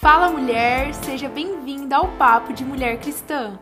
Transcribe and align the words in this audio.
Fala 0.00 0.30
mulher, 0.30 0.94
seja 0.94 1.28
bem-vinda 1.28 1.96
ao 1.96 2.06
Papo 2.16 2.52
de 2.52 2.64
Mulher 2.64 3.00
Cristã. 3.00 3.58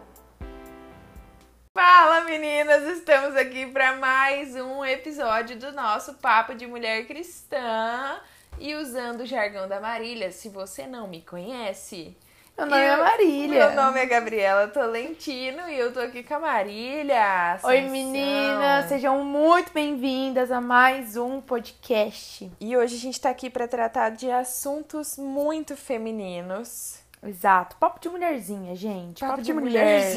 Fala 1.72 2.24
meninas, 2.26 2.82
estamos 2.98 3.34
aqui 3.34 3.64
para 3.66 3.96
mais 3.96 4.54
um 4.54 4.84
episódio 4.84 5.58
do 5.58 5.72
nosso 5.72 6.12
Papo 6.16 6.54
de 6.54 6.66
Mulher 6.66 7.06
Cristã. 7.06 8.20
E 8.58 8.74
usando 8.74 9.20
o 9.22 9.26
jargão 9.26 9.66
da 9.66 9.80
Marília, 9.80 10.30
se 10.30 10.50
você 10.50 10.86
não 10.86 11.08
me 11.08 11.22
conhece, 11.22 12.14
meu 12.56 12.66
nome 12.66 12.82
eu, 12.82 12.92
é 12.92 12.96
Marília. 12.96 13.68
Meu 13.68 13.76
nome 13.76 14.00
é 14.00 14.06
Gabriela 14.06 14.66
Tolentino 14.68 15.68
e 15.68 15.78
eu 15.78 15.92
tô 15.92 16.00
aqui 16.00 16.22
com 16.22 16.34
a 16.36 16.38
Marília. 16.38 17.60
Oi 17.62 17.82
meninas, 17.82 18.88
sejam 18.88 19.22
muito 19.22 19.70
bem-vindas 19.74 20.50
a 20.50 20.58
mais 20.58 21.18
um 21.18 21.38
podcast. 21.38 22.50
E 22.58 22.74
hoje 22.74 22.96
a 22.96 22.98
gente 22.98 23.20
tá 23.20 23.28
aqui 23.28 23.50
para 23.50 23.68
tratar 23.68 24.08
de 24.08 24.30
assuntos 24.30 25.18
muito 25.18 25.76
femininos. 25.76 26.98
Exato, 27.22 27.76
papo 27.76 28.00
de 28.00 28.08
mulherzinha, 28.08 28.74
gente. 28.74 29.20
Papo, 29.20 29.32
papo 29.32 29.42
de, 29.42 29.52
de, 29.52 29.52
mulher. 29.52 30.16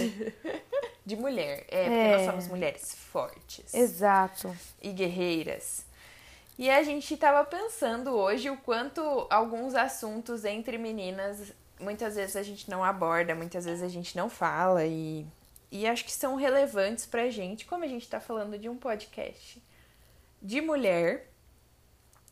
de 1.06 1.16
mulher, 1.18 1.66
é, 1.68 1.84
porque 1.84 2.00
é. 2.00 2.18
nós 2.18 2.26
somos 2.26 2.48
mulheres 2.48 2.96
fortes. 3.12 3.74
Exato. 3.74 4.56
E 4.82 4.94
guerreiras. 4.94 5.86
E 6.58 6.70
a 6.70 6.84
gente 6.84 7.18
tava 7.18 7.44
pensando 7.44 8.12
hoje 8.12 8.50
o 8.50 8.56
quanto 8.56 9.28
alguns 9.30 9.76
assuntos 9.76 10.46
entre 10.46 10.78
meninas 10.78 11.54
muitas 11.80 12.16
vezes 12.16 12.36
a 12.36 12.44
gente 12.44 12.70
não 12.70 12.84
aborda, 12.84 13.34
muitas 13.34 13.66
vezes 13.66 13.84
a 13.84 13.88
gente 13.88 14.16
não 14.16 14.30
fala 14.30 14.86
e, 14.86 15.26
e 15.72 15.88
acho 15.88 16.04
que 16.04 16.12
são 16.12 16.36
relevantes 16.36 17.06
pra 17.06 17.30
gente, 17.30 17.66
como 17.66 17.84
a 17.84 17.88
gente 17.88 18.08
tá 18.08 18.20
falando 18.20 18.58
de 18.58 18.68
um 18.68 18.78
podcast 18.78 19.62
de 20.42 20.62
mulher. 20.62 21.30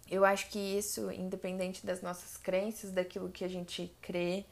Eu 0.09 0.23
acho 0.23 0.49
que 0.49 0.59
isso, 0.59 1.11
independente 1.11 1.85
das 1.85 2.01
nossas 2.01 2.37
crenças, 2.37 2.91
daquilo 2.91 3.29
que 3.29 3.43
a 3.43 3.47
gente 3.49 3.93
crê, 4.01 4.45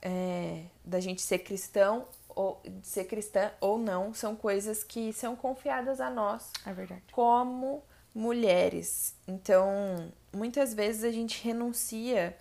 é, 0.00 0.64
da 0.84 0.98
gente 0.98 1.22
ser 1.22 1.38
cristão 1.38 2.08
ou 2.28 2.60
de 2.64 2.86
ser 2.86 3.04
cristã 3.04 3.52
ou 3.60 3.78
não, 3.78 4.12
são 4.12 4.34
coisas 4.34 4.82
que 4.82 5.12
são 5.12 5.36
confiadas 5.36 6.00
a 6.00 6.10
nós. 6.10 6.50
É 6.66 6.72
verdade. 6.72 7.02
Como 7.12 7.84
mulheres. 8.14 9.14
Então, 9.26 10.12
muitas 10.32 10.74
vezes 10.74 11.04
a 11.04 11.10
gente 11.10 11.42
renuncia 11.44 12.36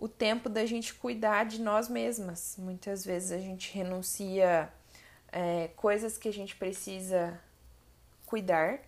o 0.00 0.08
tempo 0.08 0.48
da 0.48 0.64
gente 0.64 0.94
cuidar 0.94 1.44
de 1.44 1.60
nós 1.60 1.88
mesmas. 1.88 2.56
Muitas 2.58 3.04
vezes 3.04 3.30
a 3.30 3.38
gente 3.38 3.72
renuncia 3.74 4.72
é, 5.30 5.68
coisas 5.76 6.16
que 6.16 6.26
a 6.26 6.32
gente 6.32 6.56
precisa 6.56 7.38
cuidar, 8.24 8.80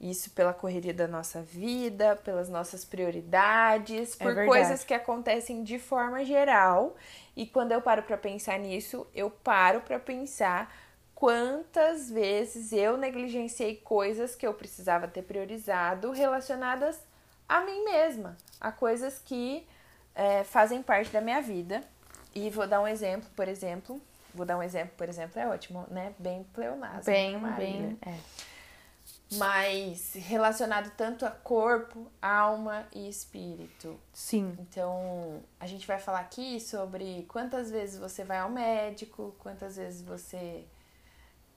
isso 0.00 0.30
pela 0.30 0.54
correria 0.54 0.94
da 0.94 1.08
nossa 1.08 1.42
vida, 1.42 2.14
pelas 2.24 2.48
nossas 2.48 2.84
prioridades, 2.84 4.14
é 4.14 4.18
por 4.18 4.34
verdade. 4.34 4.48
coisas 4.48 4.84
que 4.84 4.94
acontecem 4.94 5.64
de 5.64 5.80
forma 5.80 6.24
geral. 6.24 6.96
E 7.36 7.44
quando 7.44 7.72
eu 7.72 7.82
paro 7.82 8.04
para 8.04 8.16
pensar 8.16 8.58
nisso, 8.58 9.06
eu 9.12 9.30
paro 9.30 9.80
para 9.80 9.98
pensar 9.98 10.72
quantas 11.12 12.08
vezes 12.08 12.72
eu 12.72 12.96
negligenciei 12.96 13.76
coisas 13.76 14.36
que 14.36 14.46
eu 14.46 14.54
precisava 14.54 15.08
ter 15.08 15.22
priorizado 15.22 16.12
relacionadas 16.12 16.98
a 17.48 17.62
mim 17.62 17.84
mesma, 17.84 18.36
a 18.60 18.70
coisas 18.70 19.20
que 19.22 19.66
é, 20.14 20.44
fazem 20.44 20.82
parte 20.82 21.10
da 21.10 21.20
minha 21.20 21.40
vida. 21.40 21.82
E 22.34 22.48
vou 22.50 22.66
dar 22.66 22.80
um 22.80 22.86
exemplo, 22.86 23.28
por 23.34 23.48
exemplo. 23.48 24.00
Vou 24.34 24.46
dar 24.46 24.56
um 24.56 24.62
exemplo, 24.62 24.92
por 24.96 25.08
exemplo, 25.08 25.40
é 25.40 25.48
ótimo, 25.48 25.84
né? 25.90 26.14
Bem 26.18 26.44
pleonasmo. 26.54 27.04
Bem, 27.04 27.38
bem, 27.56 27.98
é. 28.02 28.14
Mas 29.36 30.14
relacionado 30.14 30.90
tanto 30.96 31.24
a 31.24 31.30
corpo, 31.30 32.10
alma 32.20 32.86
e 32.92 33.08
espírito. 33.08 33.98
Sim. 34.12 34.56
Então, 34.58 35.40
a 35.58 35.66
gente 35.66 35.86
vai 35.86 35.98
falar 35.98 36.20
aqui 36.20 36.60
sobre 36.60 37.24
quantas 37.28 37.70
vezes 37.70 37.98
você 37.98 38.24
vai 38.24 38.38
ao 38.38 38.50
médico, 38.50 39.34
quantas 39.38 39.76
vezes 39.76 40.02
você 40.02 40.64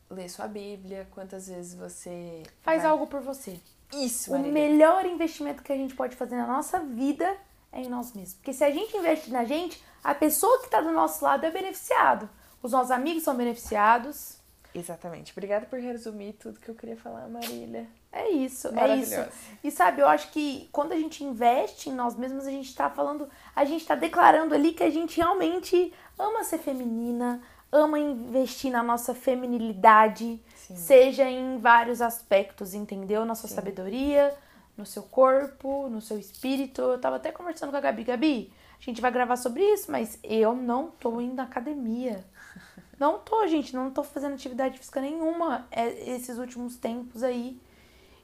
lê 0.09 0.29
sua 0.29 0.47
Bíblia, 0.47 1.07
quantas 1.11 1.47
vezes 1.47 1.73
você. 1.73 2.43
Faz 2.61 2.83
vai... 2.83 2.91
algo 2.91 3.07
por 3.07 3.21
você. 3.21 3.59
Isso, 3.91 4.31
Marília. 4.31 4.51
O 4.51 4.53
melhor 4.53 5.05
investimento 5.05 5.63
que 5.63 5.73
a 5.73 5.77
gente 5.77 5.95
pode 5.95 6.15
fazer 6.15 6.35
na 6.35 6.47
nossa 6.47 6.79
vida 6.79 7.35
é 7.73 7.81
em 7.81 7.89
nós 7.89 8.13
mesmos. 8.13 8.35
Porque 8.35 8.53
se 8.53 8.63
a 8.63 8.71
gente 8.71 8.95
investe 8.95 9.31
na 9.31 9.43
gente, 9.43 9.83
a 10.03 10.13
pessoa 10.13 10.59
que 10.59 10.65
está 10.65 10.79
do 10.79 10.91
nosso 10.91 11.25
lado 11.25 11.45
é 11.45 11.51
beneficiado. 11.51 12.29
Os 12.61 12.71
nossos 12.71 12.91
amigos 12.91 13.23
são 13.23 13.35
beneficiados. 13.35 14.37
Exatamente. 14.73 15.31
Obrigada 15.33 15.65
por 15.65 15.79
resumir 15.79 16.33
tudo 16.33 16.59
que 16.59 16.69
eu 16.69 16.75
queria 16.75 16.95
falar, 16.95 17.27
Marília. 17.27 17.87
É 18.11 18.29
isso, 18.29 18.67
é 18.77 18.95
isso. 18.95 19.25
E 19.63 19.71
sabe, 19.71 20.01
eu 20.01 20.07
acho 20.07 20.31
que 20.31 20.69
quando 20.71 20.91
a 20.91 20.95
gente 20.95 21.23
investe 21.23 21.89
em 21.89 21.93
nós 21.93 22.15
mesmos, 22.15 22.45
a 22.45 22.51
gente 22.51 22.69
está 22.69 22.89
falando, 22.89 23.27
a 23.55 23.65
gente 23.65 23.81
está 23.81 23.95
declarando 23.95 24.53
ali 24.53 24.71
que 24.71 24.83
a 24.83 24.89
gente 24.89 25.17
realmente 25.17 25.91
ama 26.17 26.43
ser 26.43 26.59
feminina, 26.59 27.41
ama 27.71 27.97
investir 27.97 28.71
na 28.71 28.83
nossa 28.83 29.15
feminilidade, 29.15 30.39
Sim. 30.55 30.75
seja 30.75 31.23
em 31.27 31.57
vários 31.57 32.01
aspectos, 32.01 32.75
entendeu? 32.75 33.25
Nossa 33.25 33.47
Sim. 33.47 33.55
sabedoria, 33.55 34.35
no 34.77 34.85
seu 34.85 35.03
corpo, 35.03 35.87
no 35.89 36.01
seu 36.01 36.17
espírito. 36.17 36.81
Eu 36.81 36.99
tava 36.99 37.17
até 37.17 37.31
conversando 37.31 37.71
com 37.71 37.77
a 37.77 37.81
Gabi. 37.81 38.03
Gabi, 38.03 38.53
a 38.79 38.83
gente 38.83 39.01
vai 39.01 39.11
gravar 39.11 39.37
sobre 39.37 39.63
isso, 39.63 39.91
mas 39.91 40.19
eu 40.23 40.55
não 40.55 40.91
tô 40.91 41.21
indo 41.21 41.35
na 41.35 41.43
academia. 41.43 42.23
Não 42.99 43.17
tô, 43.19 43.45
gente, 43.47 43.75
não 43.75 43.89
tô 43.89 44.03
fazendo 44.03 44.35
atividade 44.35 44.77
física 44.77 45.01
nenhuma 45.01 45.67
é, 45.71 46.11
esses 46.11 46.37
últimos 46.37 46.77
tempos 46.77 47.23
aí. 47.23 47.59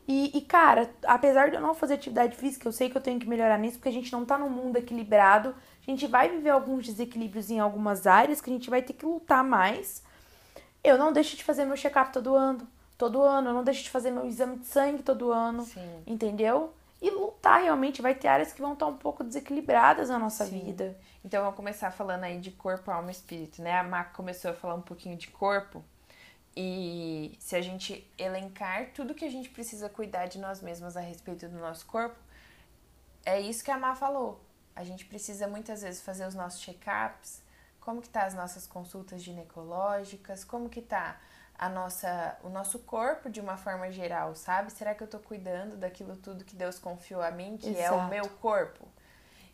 E, 0.07 0.37
e, 0.37 0.41
cara, 0.41 0.89
apesar 1.05 1.49
de 1.49 1.55
eu 1.55 1.61
não 1.61 1.73
fazer 1.73 1.95
atividade 1.95 2.37
física, 2.37 2.67
eu 2.67 2.71
sei 2.71 2.89
que 2.89 2.95
eu 2.95 3.01
tenho 3.01 3.19
que 3.19 3.27
melhorar 3.27 3.57
nisso, 3.57 3.77
porque 3.77 3.89
a 3.89 3.91
gente 3.91 4.11
não 4.11 4.23
tá 4.23 4.37
num 4.37 4.49
mundo 4.49 4.77
equilibrado. 4.77 5.53
A 5.85 5.91
gente 5.91 6.07
vai 6.07 6.29
viver 6.29 6.51
alguns 6.51 6.85
desequilíbrios 6.85 7.49
em 7.49 7.59
algumas 7.59 8.07
áreas 8.07 8.39
que 8.39 8.49
a 8.49 8.53
gente 8.53 8.69
vai 8.69 8.81
ter 8.81 8.93
que 8.93 9.05
lutar 9.05 9.43
mais. 9.43 10.01
Eu 10.83 10.97
não 10.97 11.11
deixo 11.11 11.35
de 11.35 11.43
fazer 11.43 11.65
meu 11.65 11.75
check-up 11.75 12.13
todo 12.13 12.35
ano 12.35 12.65
todo 12.99 13.23
ano, 13.23 13.49
eu 13.49 13.53
não 13.53 13.63
deixo 13.63 13.81
de 13.81 13.89
fazer 13.89 14.11
meu 14.11 14.25
exame 14.25 14.57
de 14.57 14.65
sangue 14.65 15.01
todo 15.01 15.31
ano, 15.31 15.63
Sim. 15.63 16.03
entendeu? 16.05 16.73
E 17.01 17.09
lutar 17.09 17.61
realmente, 17.61 18.01
vai 18.01 18.13
ter 18.13 18.27
áreas 18.27 18.51
que 18.51 18.61
vão 18.61 18.73
estar 18.73 18.87
um 18.87 18.97
pouco 18.97 19.23
desequilibradas 19.23 20.09
na 20.09 20.19
nossa 20.19 20.45
Sim. 20.45 20.59
vida. 20.59 20.99
Então, 21.23 21.41
vamos 21.41 21.55
começar 21.55 21.91
falando 21.91 22.25
aí 22.25 22.41
de 22.41 22.51
corpo, 22.51 22.91
alma 22.91 23.07
e 23.07 23.13
espírito, 23.13 23.61
né? 23.61 23.79
A 23.79 23.83
Mac 23.83 24.11
começou 24.11 24.51
a 24.51 24.53
falar 24.53 24.75
um 24.75 24.81
pouquinho 24.81 25.15
de 25.15 25.29
corpo. 25.29 25.81
E 26.57 27.37
se 27.39 27.55
a 27.55 27.61
gente 27.61 28.05
elencar 28.17 28.91
tudo 28.93 29.15
que 29.15 29.23
a 29.23 29.31
gente 29.31 29.49
precisa 29.49 29.87
cuidar 29.87 30.25
de 30.25 30.37
nós 30.37 30.61
mesmos 30.61 30.97
a 30.97 30.99
respeito 30.99 31.47
do 31.47 31.57
nosso 31.57 31.85
corpo, 31.85 32.17
é 33.25 33.39
isso 33.39 33.63
que 33.63 33.71
a 33.71 33.77
Má 33.77 33.95
falou. 33.95 34.41
A 34.75 34.83
gente 34.83 35.05
precisa 35.05 35.47
muitas 35.47 35.83
vezes 35.83 36.01
fazer 36.01 36.27
os 36.27 36.35
nossos 36.35 36.59
check-ups, 36.59 37.41
como 37.79 38.01
que 38.01 38.09
tá 38.09 38.25
as 38.25 38.33
nossas 38.33 38.67
consultas 38.67 39.23
ginecológicas, 39.23 40.43
como 40.43 40.67
que 40.67 40.81
tá 40.81 41.17
a 41.59 41.67
nossa, 41.67 42.37
o 42.41 42.49
nosso 42.49 42.79
corpo 42.79 43.29
de 43.29 43.41
uma 43.41 43.57
forma 43.57 43.91
geral, 43.91 44.33
sabe? 44.33 44.71
Será 44.71 44.95
que 44.95 45.03
eu 45.03 45.07
tô 45.07 45.19
cuidando 45.19 45.75
daquilo 45.75 46.15
tudo 46.15 46.45
que 46.45 46.55
Deus 46.55 46.79
confiou 46.79 47.21
a 47.21 47.29
mim, 47.29 47.57
que 47.57 47.69
Exato. 47.69 47.83
é 47.83 47.91
o 47.91 48.07
meu 48.07 48.29
corpo? 48.41 48.87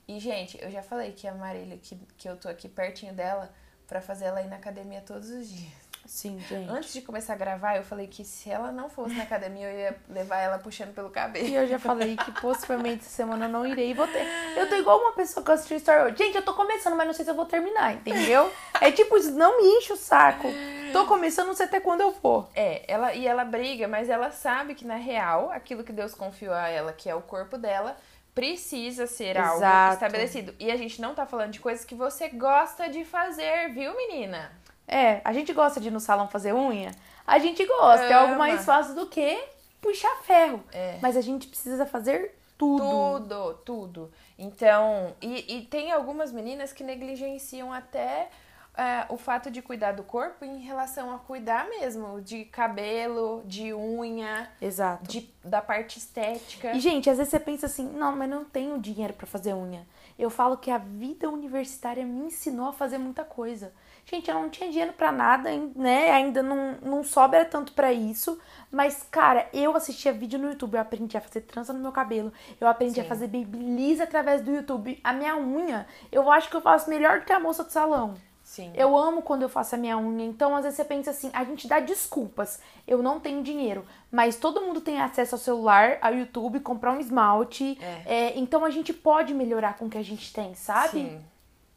E, 0.07 0.19
gente, 0.19 0.61
eu 0.61 0.69
já 0.69 0.83
falei 0.83 1.13
que 1.13 1.27
a 1.27 1.33
Marília, 1.33 1.77
que, 1.77 1.95
que 2.15 2.29
eu 2.29 2.37
tô 2.37 2.47
aqui 2.47 2.69
pertinho 2.69 3.11
dela, 3.11 3.51
para 3.87 4.01
fazer 4.01 4.25
ela 4.25 4.39
ir 4.43 4.47
na 4.47 4.57
academia 4.57 5.01
todos 5.01 5.31
os 5.31 5.49
dias. 5.49 5.85
Sim, 6.05 6.39
gente. 6.47 6.69
Antes 6.69 6.93
de 6.93 7.01
começar 7.01 7.33
a 7.33 7.35
gravar, 7.35 7.77
eu 7.77 7.83
falei 7.83 8.05
que 8.05 8.23
se 8.23 8.51
ela 8.51 8.71
não 8.71 8.87
fosse 8.87 9.15
na 9.15 9.23
academia, 9.23 9.71
eu 9.71 9.79
ia 9.79 9.97
levar 10.07 10.37
ela 10.37 10.59
puxando 10.59 10.93
pelo 10.93 11.09
cabelo. 11.09 11.47
E 11.47 11.55
eu 11.55 11.65
já 11.65 11.79
falei 11.79 12.15
que 12.15 12.31
possivelmente 12.33 13.01
essa 13.01 13.09
semana 13.09 13.45
eu 13.45 13.49
não 13.49 13.65
irei. 13.65 13.95
Vou 13.95 14.07
ter... 14.07 14.23
Eu 14.55 14.69
tô 14.69 14.75
igual 14.75 14.99
uma 14.99 15.13
pessoa 15.13 15.43
que 15.43 15.51
assistiu 15.51 15.77
Story. 15.77 16.15
Gente, 16.15 16.35
eu 16.35 16.45
tô 16.45 16.53
começando, 16.53 16.95
mas 16.95 17.07
não 17.07 17.13
sei 17.15 17.25
se 17.25 17.31
eu 17.31 17.35
vou 17.35 17.47
terminar, 17.47 17.95
entendeu? 17.95 18.51
É 18.79 18.91
tipo, 18.91 19.17
isso 19.17 19.31
não 19.31 19.57
me 19.57 19.63
enche 19.79 19.93
o 19.93 19.97
saco. 19.97 20.47
Tô 20.95 21.05
começando, 21.05 21.47
não 21.47 21.53
sei 21.53 21.65
até 21.65 21.79
quando 21.79 22.01
eu 22.01 22.13
for. 22.13 22.47
É, 22.55 22.83
ela 22.87 23.13
e 23.13 23.27
ela 23.27 23.43
briga, 23.43 23.87
mas 23.87 24.09
ela 24.09 24.31
sabe 24.31 24.73
que 24.75 24.85
na 24.85 24.95
real, 24.95 25.51
aquilo 25.51 25.83
que 25.83 25.91
Deus 25.91 26.13
confiou 26.13 26.53
a 26.53 26.69
ela, 26.69 26.93
que 26.93 27.09
é 27.09 27.13
o 27.13 27.21
corpo 27.21 27.57
dela, 27.57 27.97
precisa 28.33 29.05
ser 29.05 29.35
Exato. 29.35 29.65
algo 29.65 29.93
estabelecido. 29.93 30.55
E 30.59 30.71
a 30.71 30.75
gente 30.77 31.01
não 31.01 31.13
tá 31.13 31.25
falando 31.25 31.51
de 31.51 31.59
coisas 31.59 31.83
que 31.83 31.95
você 31.95 32.29
gosta 32.29 32.87
de 32.87 33.03
fazer, 33.03 33.73
viu, 33.73 33.95
menina? 33.95 34.51
É, 34.87 35.19
a 35.25 35.33
gente 35.33 35.51
gosta 35.51 35.81
de 35.81 35.89
ir 35.89 35.91
no 35.91 35.99
salão 35.99 36.27
fazer 36.29 36.53
unha? 36.53 36.91
A 37.27 37.39
gente 37.39 37.65
gosta, 37.65 38.05
Ama. 38.05 38.11
é 38.11 38.13
algo 38.13 38.37
mais 38.37 38.63
fácil 38.63 38.95
do 38.95 39.07
que 39.07 39.43
puxar 39.81 40.15
ferro. 40.23 40.63
É. 40.71 40.97
Mas 41.01 41.17
a 41.17 41.21
gente 41.21 41.47
precisa 41.47 41.85
fazer 41.85 42.37
tudo. 42.57 42.83
Tudo, 42.83 43.53
tudo. 43.65 44.11
Então, 44.37 45.13
e, 45.21 45.57
e 45.57 45.61
tem 45.63 45.91
algumas 45.91 46.31
meninas 46.31 46.71
que 46.71 46.83
negligenciam 46.83 47.73
até 47.73 48.29
é, 48.77 49.05
o 49.09 49.17
fato 49.17 49.49
de 49.49 49.61
cuidar 49.61 49.93
do 49.93 50.03
corpo 50.03 50.43
em 50.43 50.59
relação 50.59 51.13
a 51.13 51.19
cuidar 51.19 51.67
mesmo 51.69 52.21
de 52.21 52.45
cabelo, 52.45 53.43
de 53.45 53.73
unha, 53.73 54.49
Exato. 54.61 55.09
de, 55.09 55.29
da 55.43 55.61
parte 55.61 55.97
estética. 55.97 56.73
E, 56.73 56.79
gente, 56.79 57.09
às 57.09 57.17
vezes 57.17 57.31
você 57.31 57.39
pensa 57.39 57.65
assim, 57.65 57.87
não, 57.87 58.15
mas 58.15 58.29
não 58.29 58.43
tenho 58.43 58.79
dinheiro 58.79 59.13
para 59.13 59.25
fazer 59.25 59.53
unha. 59.53 59.87
Eu 60.17 60.29
falo 60.29 60.57
que 60.57 60.71
a 60.71 60.77
vida 60.77 61.29
universitária 61.29 62.05
me 62.05 62.27
ensinou 62.27 62.69
a 62.69 62.73
fazer 62.73 62.97
muita 62.97 63.23
coisa. 63.23 63.73
Gente, 64.05 64.29
eu 64.29 64.35
não 64.35 64.49
tinha 64.49 64.69
dinheiro 64.69 64.93
para 64.93 65.11
nada, 65.11 65.49
né? 65.75 66.11
Ainda 66.11 66.43
não, 66.43 66.77
não 66.81 67.03
sobra 67.03 67.43
tanto 67.43 67.73
para 67.73 67.91
isso. 67.91 68.39
Mas, 68.71 69.05
cara, 69.09 69.49
eu 69.51 69.75
assistia 69.75 70.13
vídeo 70.13 70.37
no 70.37 70.49
YouTube, 70.49 70.75
eu 70.75 70.81
aprendi 70.81 71.17
a 71.17 71.21
fazer 71.21 71.41
trança 71.41 71.73
no 71.73 71.79
meu 71.79 71.91
cabelo, 71.91 72.31
eu 72.61 72.67
aprendi 72.67 72.95
Sim. 72.95 73.01
a 73.01 73.05
fazer 73.05 73.27
babyliss 73.27 73.99
através 73.99 74.41
do 74.41 74.53
YouTube. 74.53 74.99
A 75.03 75.11
minha 75.11 75.35
unha, 75.35 75.87
eu 76.11 76.31
acho 76.31 76.49
que 76.49 76.55
eu 76.55 76.61
faço 76.61 76.89
melhor 76.89 77.19
do 77.19 77.25
que 77.25 77.33
a 77.33 77.39
moça 77.39 77.63
do 77.63 77.71
salão. 77.71 78.15
Sim. 78.55 78.71
Eu 78.73 78.95
amo 78.95 79.21
quando 79.21 79.41
eu 79.41 79.49
faço 79.49 79.75
a 79.75 79.77
minha 79.77 79.97
unha. 79.97 80.25
Então, 80.25 80.55
às 80.55 80.63
vezes 80.63 80.77
você 80.77 80.85
pensa 80.85 81.11
assim, 81.11 81.29
a 81.33 81.43
gente 81.43 81.67
dá 81.67 81.81
desculpas. 81.81 82.61
Eu 82.87 83.03
não 83.03 83.19
tenho 83.19 83.43
dinheiro. 83.43 83.85
Mas 84.09 84.37
todo 84.37 84.61
mundo 84.61 84.79
tem 84.79 85.01
acesso 85.01 85.35
ao 85.35 85.39
celular, 85.39 85.97
ao 86.01 86.13
YouTube, 86.13 86.61
comprar 86.61 86.93
um 86.93 86.99
esmalte. 87.01 87.77
É. 87.81 88.03
É, 88.05 88.39
então 88.39 88.63
a 88.63 88.69
gente 88.69 88.93
pode 88.93 89.33
melhorar 89.33 89.77
com 89.77 89.87
o 89.87 89.89
que 89.89 89.97
a 89.97 90.03
gente 90.03 90.31
tem, 90.31 90.55
sabe? 90.55 90.99
Sim 90.99 91.21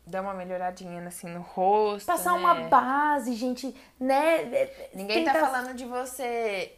dar 0.07 0.23
uma 0.23 0.33
melhoradinha 0.33 1.07
assim 1.07 1.29
no 1.29 1.43
rosto. 1.43 2.07
Passar 2.07 2.33
né? 2.33 2.39
uma 2.39 2.55
base, 2.55 3.35
gente, 3.35 3.77
né? 4.01 4.71
Ninguém 4.95 5.23
tá 5.23 5.35
falando 5.35 5.75
de 5.75 5.85
você. 5.85 6.78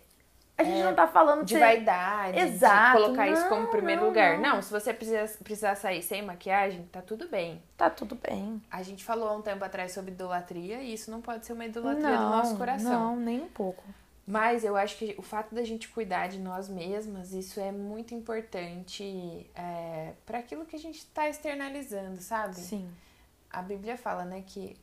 A 0.60 0.64
gente 0.64 0.80
é, 0.80 0.84
não 0.84 0.94
tá 0.94 1.06
falando 1.06 1.44
de, 1.44 1.58
vaidade, 1.58 2.38
Exato. 2.38 2.98
de 2.98 3.02
colocar 3.02 3.26
não, 3.26 3.32
isso 3.32 3.48
como 3.48 3.66
primeiro 3.68 4.02
não, 4.02 4.08
lugar. 4.08 4.38
Não. 4.38 4.56
não, 4.56 4.62
se 4.62 4.70
você 4.70 4.92
precisar, 4.92 5.28
precisar 5.42 5.74
sair 5.74 6.02
sem 6.02 6.22
maquiagem, 6.22 6.88
tá 6.92 7.00
tudo 7.00 7.28
bem. 7.28 7.62
Tá 7.76 7.88
tudo 7.88 8.14
bem. 8.14 8.60
A 8.70 8.82
gente 8.82 9.04
falou 9.04 9.28
há 9.28 9.32
um 9.34 9.42
tempo 9.42 9.64
atrás 9.64 9.92
sobre 9.92 10.10
idolatria 10.10 10.82
e 10.82 10.92
isso 10.92 11.10
não 11.10 11.20
pode 11.20 11.46
ser 11.46 11.52
uma 11.52 11.64
idolatria 11.64 12.16
do 12.16 12.28
nosso 12.30 12.56
coração. 12.56 13.14
Não, 13.14 13.16
nem 13.16 13.40
um 13.40 13.48
pouco. 13.48 13.82
Mas 14.26 14.64
eu 14.64 14.76
acho 14.76 14.96
que 14.96 15.14
o 15.18 15.22
fato 15.22 15.54
da 15.54 15.64
gente 15.64 15.88
cuidar 15.88 16.28
de 16.28 16.38
nós 16.38 16.68
mesmas, 16.68 17.32
isso 17.32 17.58
é 17.58 17.72
muito 17.72 18.14
importante 18.14 19.50
é, 19.56 20.12
para 20.24 20.38
aquilo 20.38 20.64
que 20.64 20.76
a 20.76 20.78
gente 20.78 20.98
está 20.98 21.28
externalizando, 21.28 22.20
sabe? 22.20 22.54
Sim 22.54 22.88
a 23.50 23.62
Bíblia 23.62 23.96
fala, 23.96 24.24
né, 24.24 24.44
que 24.46 24.76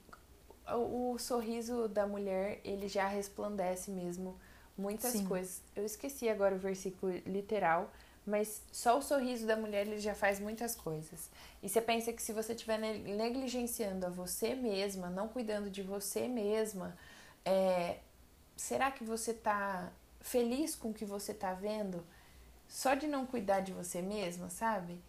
o, 0.70 1.14
o 1.14 1.18
sorriso 1.18 1.88
da 1.88 2.06
mulher, 2.06 2.60
ele 2.64 2.88
já 2.88 3.08
resplandece 3.08 3.90
mesmo 3.90 4.38
muitas 4.78 5.14
Sim. 5.14 5.26
coisas. 5.26 5.62
Eu 5.76 5.86
esqueci 5.86 6.30
agora 6.30 6.56
o 6.56 6.60
versículo 6.60 7.12
literal, 7.26 7.92
mas 8.26 8.62
só 8.72 8.98
o 8.98 9.02
sorriso 9.02 9.48
da 9.48 9.56
mulher 9.56 9.88
ele 9.88 10.00
já 10.00 10.14
faz 10.14 10.40
muitas 10.40 10.76
coisas. 10.76 11.30
E 11.64 11.70
você 11.70 11.82
pensa 11.82 12.14
que 12.14 12.22
se 12.22 12.34
você 12.34 12.54
estiver 12.54 12.78
negligenciando 12.78 14.06
a 14.06 14.10
você 14.10 14.54
mesma, 14.54 15.10
não 15.10 15.28
cuidando 15.28 15.70
de 15.70 15.82
você 15.82 16.28
mesma, 16.28 16.98
é, 17.46 18.00
será 18.56 18.92
que 18.92 19.04
você 19.04 19.32
está 19.32 19.92
feliz 20.20 20.76
com 20.76 20.90
o 20.90 20.94
que 20.94 21.06
você 21.06 21.32
está 21.32 21.54
vendo? 21.54 22.06
Só 22.68 22.94
de 22.96 23.08
não 23.08 23.26
cuidar 23.26 23.62
de 23.62 23.72
você 23.72 24.02
mesma, 24.02 24.50
sabe? 24.50 25.02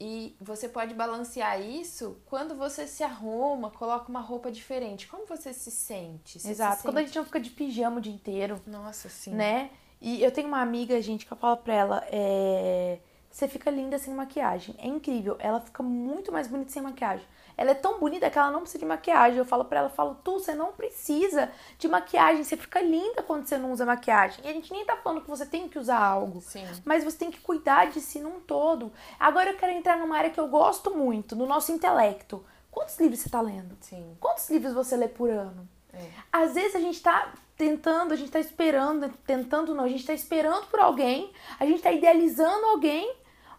E 0.00 0.36
você 0.40 0.68
pode 0.68 0.94
balancear 0.94 1.60
isso 1.60 2.20
quando 2.26 2.54
você 2.54 2.86
se 2.86 3.02
arruma, 3.02 3.70
coloca 3.70 4.08
uma 4.08 4.20
roupa 4.20 4.50
diferente. 4.50 5.08
Como 5.08 5.26
você 5.26 5.52
se 5.52 5.72
sente? 5.72 6.38
Você 6.38 6.50
Exato. 6.50 6.76
Se 6.76 6.82
quando 6.82 6.96
sente... 6.96 7.04
a 7.04 7.06
gente 7.06 7.16
não 7.16 7.24
fica 7.24 7.40
de 7.40 7.50
pijama 7.50 7.98
o 7.98 8.00
dia 8.00 8.12
inteiro. 8.12 8.60
Nossa, 8.66 9.08
sim. 9.08 9.32
Né? 9.32 9.70
E 10.00 10.22
eu 10.22 10.30
tenho 10.30 10.46
uma 10.46 10.60
amiga, 10.60 11.02
gente, 11.02 11.26
que 11.26 11.32
eu 11.32 11.36
falo 11.36 11.56
pra 11.56 11.74
ela, 11.74 12.04
é... 12.12 13.00
você 13.30 13.46
fica 13.46 13.70
linda 13.70 13.98
sem 13.98 14.14
maquiagem. 14.14 14.74
É 14.78 14.86
incrível. 14.86 15.36
Ela 15.38 15.60
fica 15.60 15.82
muito 15.82 16.32
mais 16.32 16.48
bonita 16.48 16.70
sem 16.70 16.82
maquiagem. 16.82 17.26
Ela 17.56 17.72
é 17.72 17.74
tão 17.74 17.98
bonita 17.98 18.30
que 18.30 18.38
ela 18.38 18.50
não 18.50 18.60
precisa 18.60 18.78
de 18.78 18.86
maquiagem. 18.86 19.38
Eu 19.38 19.44
falo 19.44 19.64
pra 19.64 19.80
ela, 19.80 19.88
falo, 19.88 20.16
tu, 20.22 20.38
você 20.38 20.54
não 20.54 20.72
precisa 20.72 21.50
de 21.76 21.88
maquiagem. 21.88 22.44
Você 22.44 22.56
fica 22.56 22.80
linda 22.80 23.22
quando 23.22 23.46
você 23.46 23.58
não 23.58 23.72
usa 23.72 23.84
maquiagem. 23.84 24.44
E 24.44 24.48
a 24.48 24.52
gente 24.52 24.72
nem 24.72 24.84
tá 24.84 24.96
falando 24.96 25.22
que 25.22 25.28
você 25.28 25.44
tem 25.44 25.68
que 25.68 25.78
usar 25.78 25.98
algo. 25.98 26.40
Sim. 26.40 26.64
Mas 26.84 27.02
você 27.02 27.18
tem 27.18 27.30
que 27.30 27.40
cuidar 27.40 27.90
de 27.90 28.00
si 28.00 28.20
num 28.20 28.40
todo. 28.40 28.92
Agora 29.18 29.50
eu 29.50 29.56
quero 29.56 29.72
entrar 29.72 29.98
numa 29.98 30.16
área 30.16 30.30
que 30.30 30.38
eu 30.38 30.46
gosto 30.46 30.94
muito, 30.94 31.34
no 31.34 31.46
nosso 31.46 31.72
intelecto. 31.72 32.44
Quantos 32.70 32.98
livros 32.98 33.20
você 33.20 33.28
tá 33.28 33.40
lendo? 33.40 33.76
Sim. 33.80 34.16
Quantos 34.20 34.48
livros 34.50 34.72
você 34.72 34.96
lê 34.96 35.08
por 35.08 35.28
ano? 35.28 35.68
É. 35.92 36.08
Às 36.32 36.54
vezes 36.54 36.76
a 36.76 36.80
gente 36.80 37.02
tá 37.02 37.32
tentando, 37.58 38.12
a 38.12 38.16
gente 38.16 38.30
tá 38.30 38.40
esperando, 38.40 39.12
tentando 39.26 39.74
não, 39.74 39.84
a 39.84 39.88
gente 39.88 40.06
tá 40.06 40.14
esperando 40.14 40.66
por 40.68 40.80
alguém, 40.80 41.30
a 41.58 41.66
gente 41.66 41.82
tá 41.82 41.92
idealizando 41.92 42.64
alguém, 42.66 43.14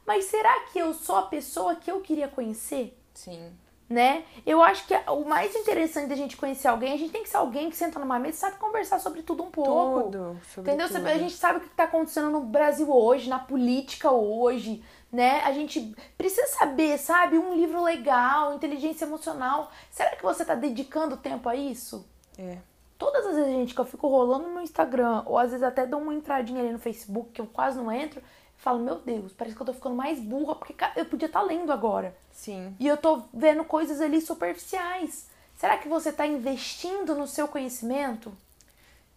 mas 0.08 0.26
será 0.26 0.62
que 0.72 0.80
eu 0.80 0.94
sou 0.94 1.18
a 1.18 1.24
pessoa 1.24 1.76
que 1.76 1.92
eu 1.92 2.02
queria 2.02 2.28
conhecer? 2.28 2.98
Sim 3.14 3.52
né? 3.90 4.24
Eu 4.46 4.62
acho 4.62 4.86
que 4.86 4.94
o 5.10 5.26
mais 5.26 5.56
interessante 5.56 6.08
da 6.08 6.16
gente 6.16 6.38
conhecer 6.38 6.68
alguém, 6.68 6.94
a 6.94 6.98
gente 6.98 7.12
tem 7.12 7.24
que 7.24 7.30
ser 7.30 7.38
alguém 7.38 7.72
que 7.72 7.76
senta 7.76 7.98
numa 7.98 8.20
mesa 8.20 8.38
e 8.38 8.40
sabe 8.40 8.58
conversar 8.58 9.00
sobre 9.00 9.24
tudo 9.24 9.44
um 9.44 9.50
pouco. 9.50 10.04
Tudo, 10.04 10.40
sobre 10.54 10.70
entendeu? 10.72 10.88
Tudo. 10.88 11.08
A 11.08 11.18
gente 11.18 11.34
sabe 11.34 11.58
o 11.58 11.62
que 11.62 11.68
está 11.68 11.86
acontecendo 11.86 12.30
no 12.30 12.42
Brasil 12.42 12.88
hoje, 12.88 13.28
na 13.28 13.40
política 13.40 14.12
hoje, 14.12 14.84
né? 15.12 15.42
A 15.42 15.52
gente 15.52 15.96
precisa 16.16 16.46
saber, 16.48 17.00
sabe? 17.00 17.40
Um 17.40 17.56
livro 17.56 17.84
legal, 17.84 18.54
inteligência 18.54 19.06
emocional. 19.06 19.72
Será 19.90 20.16
que 20.16 20.22
você 20.22 20.44
está 20.44 20.54
dedicando 20.54 21.18
tempo 21.18 21.50
a 21.50 21.56
isso? 21.56 22.08
É. 22.38 22.60
Todas 23.00 23.26
as 23.28 23.36
vezes, 23.38 23.54
gente, 23.54 23.74
que 23.74 23.80
eu 23.80 23.86
fico 23.86 24.10
rolando 24.10 24.44
no 24.44 24.54
meu 24.56 24.62
Instagram, 24.62 25.24
ou 25.26 25.38
às 25.38 25.52
vezes 25.52 25.64
até 25.64 25.88
dou 25.88 26.02
uma 26.02 26.14
entradinha 26.14 26.62
ali 26.62 26.74
no 26.74 26.78
Facebook, 26.78 27.32
que 27.32 27.40
eu 27.40 27.48
quase 27.48 27.78
não 27.78 27.90
entro, 27.90 28.22
falo, 28.58 28.78
meu 28.78 28.96
Deus, 28.96 29.32
parece 29.32 29.56
que 29.56 29.62
eu 29.62 29.66
tô 29.66 29.74
ficando 29.74 29.96
mais 29.96 30.20
burra, 30.20 30.54
porque 30.54 30.76
eu 30.98 31.06
podia 31.06 31.28
estar 31.28 31.40
tá 31.40 31.46
lendo 31.46 31.72
agora. 31.72 32.14
Sim. 32.30 32.76
E 32.78 32.86
eu 32.86 32.98
tô 32.98 33.24
vendo 33.34 33.64
coisas 33.64 34.02
ali 34.02 34.20
superficiais. 34.20 35.30
Será 35.56 35.78
que 35.78 35.88
você 35.88 36.10
está 36.10 36.28
investindo 36.28 37.16
no 37.16 37.26
seu 37.26 37.48
conhecimento? 37.48 38.34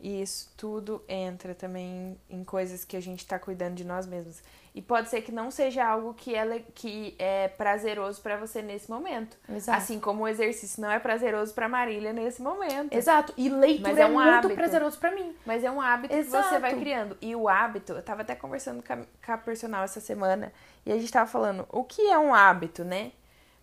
E 0.03 0.21
isso 0.21 0.53
tudo 0.57 1.01
entra 1.07 1.55
também 1.55 2.19
em 2.29 2.43
coisas 2.43 2.85
que 2.85 2.97
a 2.97 3.01
gente 3.01 3.21
está 3.21 3.39
cuidando 3.39 3.77
de 3.77 3.85
nós 3.85 4.05
mesmos. 4.05 4.43
E 4.75 4.83
pode 4.83 5.09
ser 5.09 5.23
que 5.23 5.31
não 5.31 5.49
seja 5.49 5.87
algo 5.87 6.13
que 6.13 6.35
é, 6.35 6.65
que 6.75 7.15
é 7.21 7.47
prazeroso 7.47 8.21
para 8.21 8.37
você 8.37 8.61
nesse 8.61 8.91
momento. 8.91 9.37
Exato. 9.49 9.79
Assim 9.79 10.01
como 10.01 10.25
o 10.25 10.29
exercício 10.29 10.83
não 10.83 10.91
é 10.91 10.99
prazeroso 10.99 11.55
para 11.55 11.69
Marília 11.69 12.13
nesse 12.13 12.43
momento. 12.43 12.93
Exato. 12.93 13.33
E 13.37 13.49
leitura 13.49 14.01
é, 14.01 14.07
um 14.07 14.21
é, 14.21 14.25
muito 14.25 14.29
hábito. 14.29 14.55
prazeroso 14.57 14.99
para 14.99 15.13
mim. 15.13 15.37
Mas 15.47 15.63
é 15.63 15.71
um 15.71 15.81
hábito 15.81 16.13
Exato. 16.15 16.43
que 16.43 16.51
você 16.51 16.59
vai 16.59 16.77
criando. 16.77 17.17
E 17.21 17.37
o 17.37 17.49
hábito, 17.49 17.93
eu 17.93 18.03
tava 18.03 18.23
até 18.23 18.35
conversando 18.35 18.83
com 18.83 18.93
a, 18.93 18.97
com 18.97 19.33
a 19.33 19.39
personal 19.39 19.85
essa 19.85 20.01
semana 20.01 20.53
e 20.85 20.91
a 20.91 20.99
gente 20.99 21.13
tava 21.13 21.31
falando, 21.31 21.65
o 21.71 21.85
que 21.85 22.09
é 22.09 22.19
um 22.19 22.35
hábito, 22.35 22.83
né? 22.83 23.13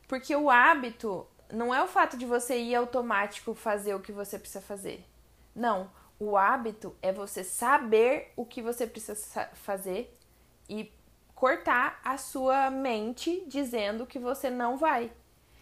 Porque 0.08 0.34
o 0.34 0.50
hábito 0.50 1.28
não 1.52 1.76
é 1.76 1.84
o 1.84 1.88
fato 1.88 2.16
de 2.16 2.26
você 2.26 2.58
ir 2.58 2.76
automático 2.76 3.54
fazer 3.54 3.94
o 3.94 4.00
que 4.00 4.14
você 4.14 4.40
precisa 4.40 4.62
fazer. 4.62 5.06
Não 5.54 5.99
o 6.20 6.36
hábito 6.36 6.96
é 7.02 7.12
você 7.12 7.44
saber 7.44 8.34
o 8.36 8.46
que 8.46 8.62
você 8.62 8.86
precisa 8.86 9.50
fazer 9.54 10.16
e 10.68 10.92
cortar 11.34 12.00
a 12.04 12.18
sua 12.18 12.70
mente 12.70 13.46
dizendo 13.48 14.06
que 14.06 14.20
você 14.20 14.50
não 14.50 14.78
vai. 14.78 15.12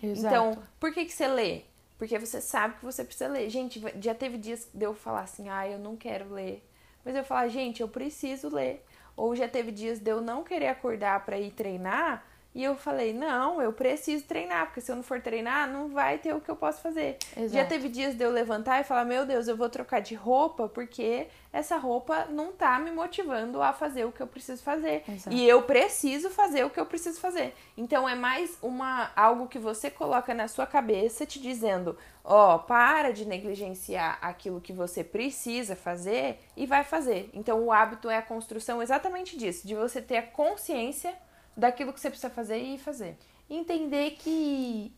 Exato. 0.01 0.35
Então, 0.35 0.63
por 0.79 0.91
que, 0.91 1.05
que 1.05 1.13
você 1.13 1.27
lê? 1.27 1.61
Porque 1.97 2.17
você 2.17 2.41
sabe 2.41 2.75
que 2.75 2.85
você 2.85 3.03
precisa 3.03 3.29
ler. 3.29 3.49
Gente, 3.49 3.81
já 4.01 4.15
teve 4.15 4.37
dias 4.37 4.67
de 4.73 4.85
eu 4.85 4.93
falar 4.93 5.21
assim, 5.21 5.49
ah, 5.49 5.67
eu 5.67 5.77
não 5.77 5.95
quero 5.95 6.33
ler. 6.33 6.67
Mas 7.05 7.15
eu 7.15 7.23
falar, 7.23 7.47
gente, 7.47 7.81
eu 7.81 7.87
preciso 7.87 8.49
ler. 8.49 8.83
Ou 9.15 9.35
já 9.35 9.47
teve 9.47 9.71
dias 9.71 9.99
de 9.99 10.11
eu 10.11 10.21
não 10.21 10.43
querer 10.43 10.67
acordar 10.67 11.25
para 11.25 11.39
ir 11.39 11.51
treinar 11.51 12.25
e 12.57 12.63
eu 12.63 12.75
falei, 12.75 13.13
não, 13.13 13.61
eu 13.61 13.71
preciso 13.71 14.25
treinar, 14.25 14.65
porque 14.65 14.81
se 14.81 14.91
eu 14.91 14.95
não 14.95 15.03
for 15.03 15.21
treinar, 15.21 15.71
não 15.71 15.89
vai 15.89 16.17
ter 16.17 16.33
o 16.33 16.41
que 16.41 16.49
eu 16.49 16.55
posso 16.55 16.81
fazer. 16.81 17.19
Exato. 17.37 17.53
Já 17.53 17.63
teve 17.63 17.87
dias 17.87 18.15
de 18.15 18.23
eu 18.23 18.31
levantar 18.31 18.81
e 18.81 18.83
falar, 18.83 19.05
meu 19.05 19.27
Deus, 19.27 19.47
eu 19.47 19.55
vou 19.55 19.69
trocar 19.69 19.99
de 19.99 20.15
roupa, 20.15 20.67
porque 20.67 21.27
essa 21.53 21.77
roupa 21.77 22.25
não 22.31 22.51
tá 22.51 22.79
me 22.79 22.89
motivando 22.89 23.61
a 23.61 23.73
fazer 23.73 24.05
o 24.05 24.11
que 24.11 24.21
eu 24.21 24.25
preciso 24.25 24.63
fazer. 24.63 25.03
Exato. 25.07 25.35
E 25.35 25.47
eu 25.47 25.61
preciso 25.61 26.31
fazer 26.31 26.65
o 26.65 26.71
que 26.71 26.79
eu 26.79 26.87
preciso 26.87 27.19
fazer. 27.19 27.53
Então 27.77 28.09
é 28.09 28.15
mais 28.15 28.57
uma 28.59 29.11
algo 29.15 29.47
que 29.47 29.59
você 29.59 29.91
coloca 29.91 30.33
na 30.33 30.47
sua 30.47 30.65
cabeça 30.65 31.27
te 31.27 31.39
dizendo, 31.39 31.95
ó, 32.23 32.55
oh, 32.55 32.59
para 32.61 33.13
de 33.13 33.23
negligenciar 33.23 34.17
aquilo 34.19 34.59
que 34.59 34.73
você 34.73 35.03
precisa 35.03 35.75
fazer 35.75 36.39
e 36.55 36.65
vai 36.65 36.83
fazer. 36.83 37.29
Então 37.35 37.63
o 37.63 37.71
hábito 37.71 38.09
é 38.09 38.17
a 38.17 38.21
construção 38.23 38.81
exatamente 38.81 39.37
disso, 39.37 39.67
de 39.67 39.75
você 39.75 40.01
ter 40.01 40.17
a 40.17 40.23
consciência 40.23 41.13
daquilo 41.57 41.91
que 41.91 41.99
você 41.99 42.09
precisa 42.09 42.29
fazer 42.29 42.59
e 42.59 42.77
fazer. 42.77 43.17
Entender 43.49 44.11
que 44.11 44.93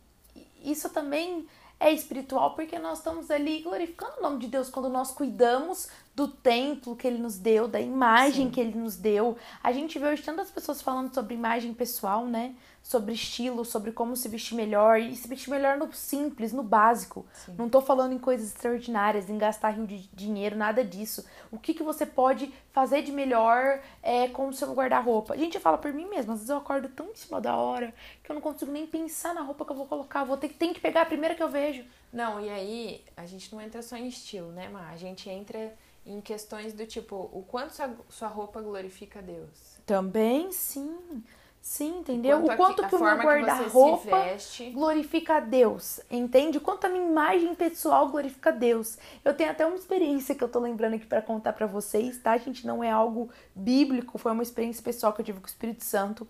isso 0.62 0.90
também 0.90 1.48
é 1.80 1.92
espiritual 1.94 2.56
porque 2.56 2.78
nós 2.78 2.98
estamos 2.98 3.32
ali 3.32 3.62
glorificando 3.62 4.18
o 4.20 4.22
nome 4.22 4.40
de 4.40 4.48
Deus 4.48 4.70
quando 4.70 4.90
nós 4.90 5.12
cuidamos 5.12 5.88
do 6.14 6.28
templo 6.28 6.96
que 6.96 7.08
ele 7.08 7.18
nos 7.18 7.38
deu, 7.38 7.68
da 7.68 7.80
imagem 7.80 8.48
Sim. 8.48 8.52
que 8.52 8.60
ele 8.60 8.78
nos 8.78 8.98
deu. 8.98 9.38
A 9.64 9.72
gente 9.72 9.98
vê 9.98 10.08
hoje 10.08 10.22
tantas 10.22 10.52
pessoas 10.52 10.82
falando 10.82 11.14
sobre 11.14 11.34
imagem 11.34 11.74
pessoal, 11.74 12.26
né? 12.26 12.54
Sobre 12.82 13.14
estilo, 13.14 13.64
sobre 13.64 13.92
como 13.92 14.16
se 14.16 14.28
vestir 14.28 14.56
melhor 14.56 15.00
e 15.00 15.16
se 15.16 15.28
vestir 15.28 15.52
melhor 15.52 15.78
no 15.78 15.94
simples, 15.94 16.52
no 16.52 16.64
básico. 16.64 17.26
Sim. 17.34 17.56
Não 17.58 17.70
tô 17.70 17.82
falando 17.82 18.14
em 18.14 18.18
coisas 18.18 18.48
extraordinárias, 18.48 19.30
em 19.30 19.38
gastar 19.38 19.72
rio 19.72 19.86
de 19.86 20.08
dinheiro, 20.14 20.56
nada 20.56 20.84
disso. 20.84 21.26
O 21.52 21.60
que, 21.60 21.74
que 21.74 21.84
você 21.84 22.06
pode 22.06 22.52
fazer 22.72 23.04
de 23.04 23.12
melhor 23.12 23.80
é, 24.02 24.28
com 24.30 24.48
o 24.48 24.54
seu 24.54 24.74
guarda-roupa? 24.74 25.38
Gente, 25.38 25.56
eu 25.56 25.62
falo 25.62 25.78
por 25.78 25.94
mim 25.94 26.10
mesma, 26.10 26.34
às 26.34 26.40
vezes 26.40 26.50
eu 26.50 26.58
acordo 26.58 26.90
tão 26.90 27.08
em 27.12 27.16
cima 27.16 27.40
da 27.40 27.56
hora 27.56 27.94
que 28.24 28.32
eu 28.32 28.34
não 28.34 28.42
consigo 28.42 28.72
nem 28.72 28.88
pensar 28.88 29.36
na 29.36 29.42
roupa 29.42 29.66
que 29.66 29.72
eu 29.72 29.76
vou 29.76 29.86
colocar. 29.86 30.24
Vou 30.24 30.38
ter, 30.38 30.50
ter 30.50 30.74
que 30.74 30.80
pegar 30.80 31.04
a 31.04 31.06
primeira 31.06 31.36
que 31.36 31.44
eu 31.44 31.50
vejo. 31.50 31.84
Não, 32.12 32.40
e 32.40 32.50
aí 32.50 33.06
a 33.16 33.26
gente 33.26 33.54
não 33.54 33.62
entra 33.62 33.82
só 33.82 33.96
em 33.96 34.08
estilo, 34.08 34.52
né, 34.52 34.68
Mar? 34.70 34.92
A 34.92 34.98
gente 34.98 35.30
entra 35.30 35.76
em 36.06 36.20
questões 36.22 36.74
do 36.74 36.86
tipo, 36.86 37.16
o 37.16 37.46
quanto 37.48 37.74
sua, 37.74 37.96
sua 38.10 38.28
roupa 38.28 38.62
glorifica 38.62 39.20
a 39.20 39.22
Deus. 39.22 39.78
Também, 39.86 40.52
sim. 40.52 41.24
Sim, 41.62 42.00
entendeu? 42.00 42.44
O 42.44 42.56
quanto, 42.56 42.88
que 42.88 42.96
o 42.96 43.00
meu 43.00 43.16
guarda-roupa 43.18 44.18
glorifica 44.74 45.36
a 45.36 45.40
Deus, 45.40 46.00
entende? 46.10 46.60
Quanto 46.60 46.86
a 46.86 46.90
minha 46.90 47.06
imagem 47.06 47.54
pessoal 47.54 48.08
glorifica 48.08 48.50
a 48.50 48.54
Deus. 48.54 48.98
Eu 49.24 49.34
tenho 49.34 49.52
até 49.52 49.66
uma 49.66 49.76
experiência 49.76 50.34
que 50.34 50.44
eu 50.44 50.50
tô 50.50 50.60
lembrando 50.60 50.96
aqui 50.96 51.06
para 51.06 51.22
contar 51.22 51.54
para 51.54 51.68
vocês, 51.68 52.18
tá? 52.18 52.38
Gente, 52.38 52.66
não 52.66 52.84
é 52.84 52.90
algo 52.90 53.30
bíblico, 53.54 54.18
foi 54.18 54.32
uma 54.32 54.44
experiência 54.44 54.82
pessoal 54.82 55.14
que 55.14 55.22
eu 55.22 55.26
tive 55.26 55.40
com 55.40 55.46
o 55.46 55.50
Espírito 55.50 55.84
Santo. 55.84 56.28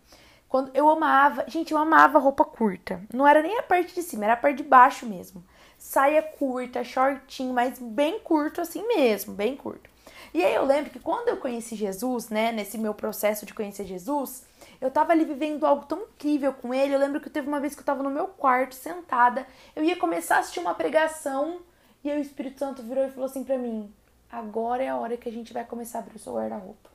Quando 0.47 0.71
eu 0.73 0.89
amava, 0.89 1.45
gente, 1.47 1.71
eu 1.71 1.77
amava 1.77 2.17
roupa 2.17 2.43
curta. 2.43 3.01
Não 3.13 3.27
era 3.27 3.41
nem 3.41 3.59
a 3.59 3.63
parte 3.63 3.93
de 3.93 4.01
cima, 4.01 4.25
era 4.25 4.33
a 4.33 4.37
parte 4.37 4.57
de 4.57 4.63
baixo 4.63 5.05
mesmo 5.05 5.43
saia 5.79 6.21
curta, 6.21 6.83
shortinho, 6.83 7.53
mas 7.53 7.79
bem 7.79 8.19
curto 8.19 8.59
assim 8.59 8.85
mesmo, 8.85 9.33
bem 9.33 9.55
curto. 9.55 9.89
E 10.33 10.43
aí 10.43 10.53
eu 10.53 10.65
lembro 10.65 10.91
que 10.91 10.99
quando 10.99 11.29
eu 11.29 11.37
conheci 11.37 11.75
Jesus, 11.75 12.29
né, 12.29 12.51
nesse 12.51 12.77
meu 12.77 12.93
processo 12.93 13.45
de 13.45 13.53
conhecer 13.53 13.85
Jesus, 13.85 14.43
eu 14.81 14.89
tava 14.89 15.11
ali 15.11 15.25
vivendo 15.25 15.65
algo 15.65 15.85
tão 15.85 16.03
incrível 16.03 16.53
com 16.53 16.73
ele. 16.73 16.93
Eu 16.93 16.99
lembro 16.99 17.19
que 17.19 17.29
teve 17.29 17.47
uma 17.47 17.59
vez 17.59 17.75
que 17.75 17.81
eu 17.81 17.85
tava 17.85 18.03
no 18.03 18.09
meu 18.09 18.27
quarto, 18.27 18.75
sentada, 18.75 19.45
eu 19.75 19.83
ia 19.83 19.95
começar 19.95 20.37
a 20.37 20.39
assistir 20.39 20.59
uma 20.59 20.73
pregação, 20.73 21.59
e 22.03 22.09
aí 22.09 22.17
o 22.17 22.21
Espírito 22.21 22.59
Santo 22.59 22.81
virou 22.83 23.05
e 23.05 23.11
falou 23.11 23.25
assim 23.25 23.43
para 23.43 23.57
mim: 23.57 23.93
"Agora 24.31 24.83
é 24.83 24.89
a 24.89 24.97
hora 24.97 25.17
que 25.17 25.29
a 25.29 25.31
gente 25.31 25.53
vai 25.53 25.65
começar 25.65 25.99
a 25.99 26.01
abrir 26.01 26.15
o 26.15 26.19
seu 26.19 26.33
guarda-roupa". 26.33 26.89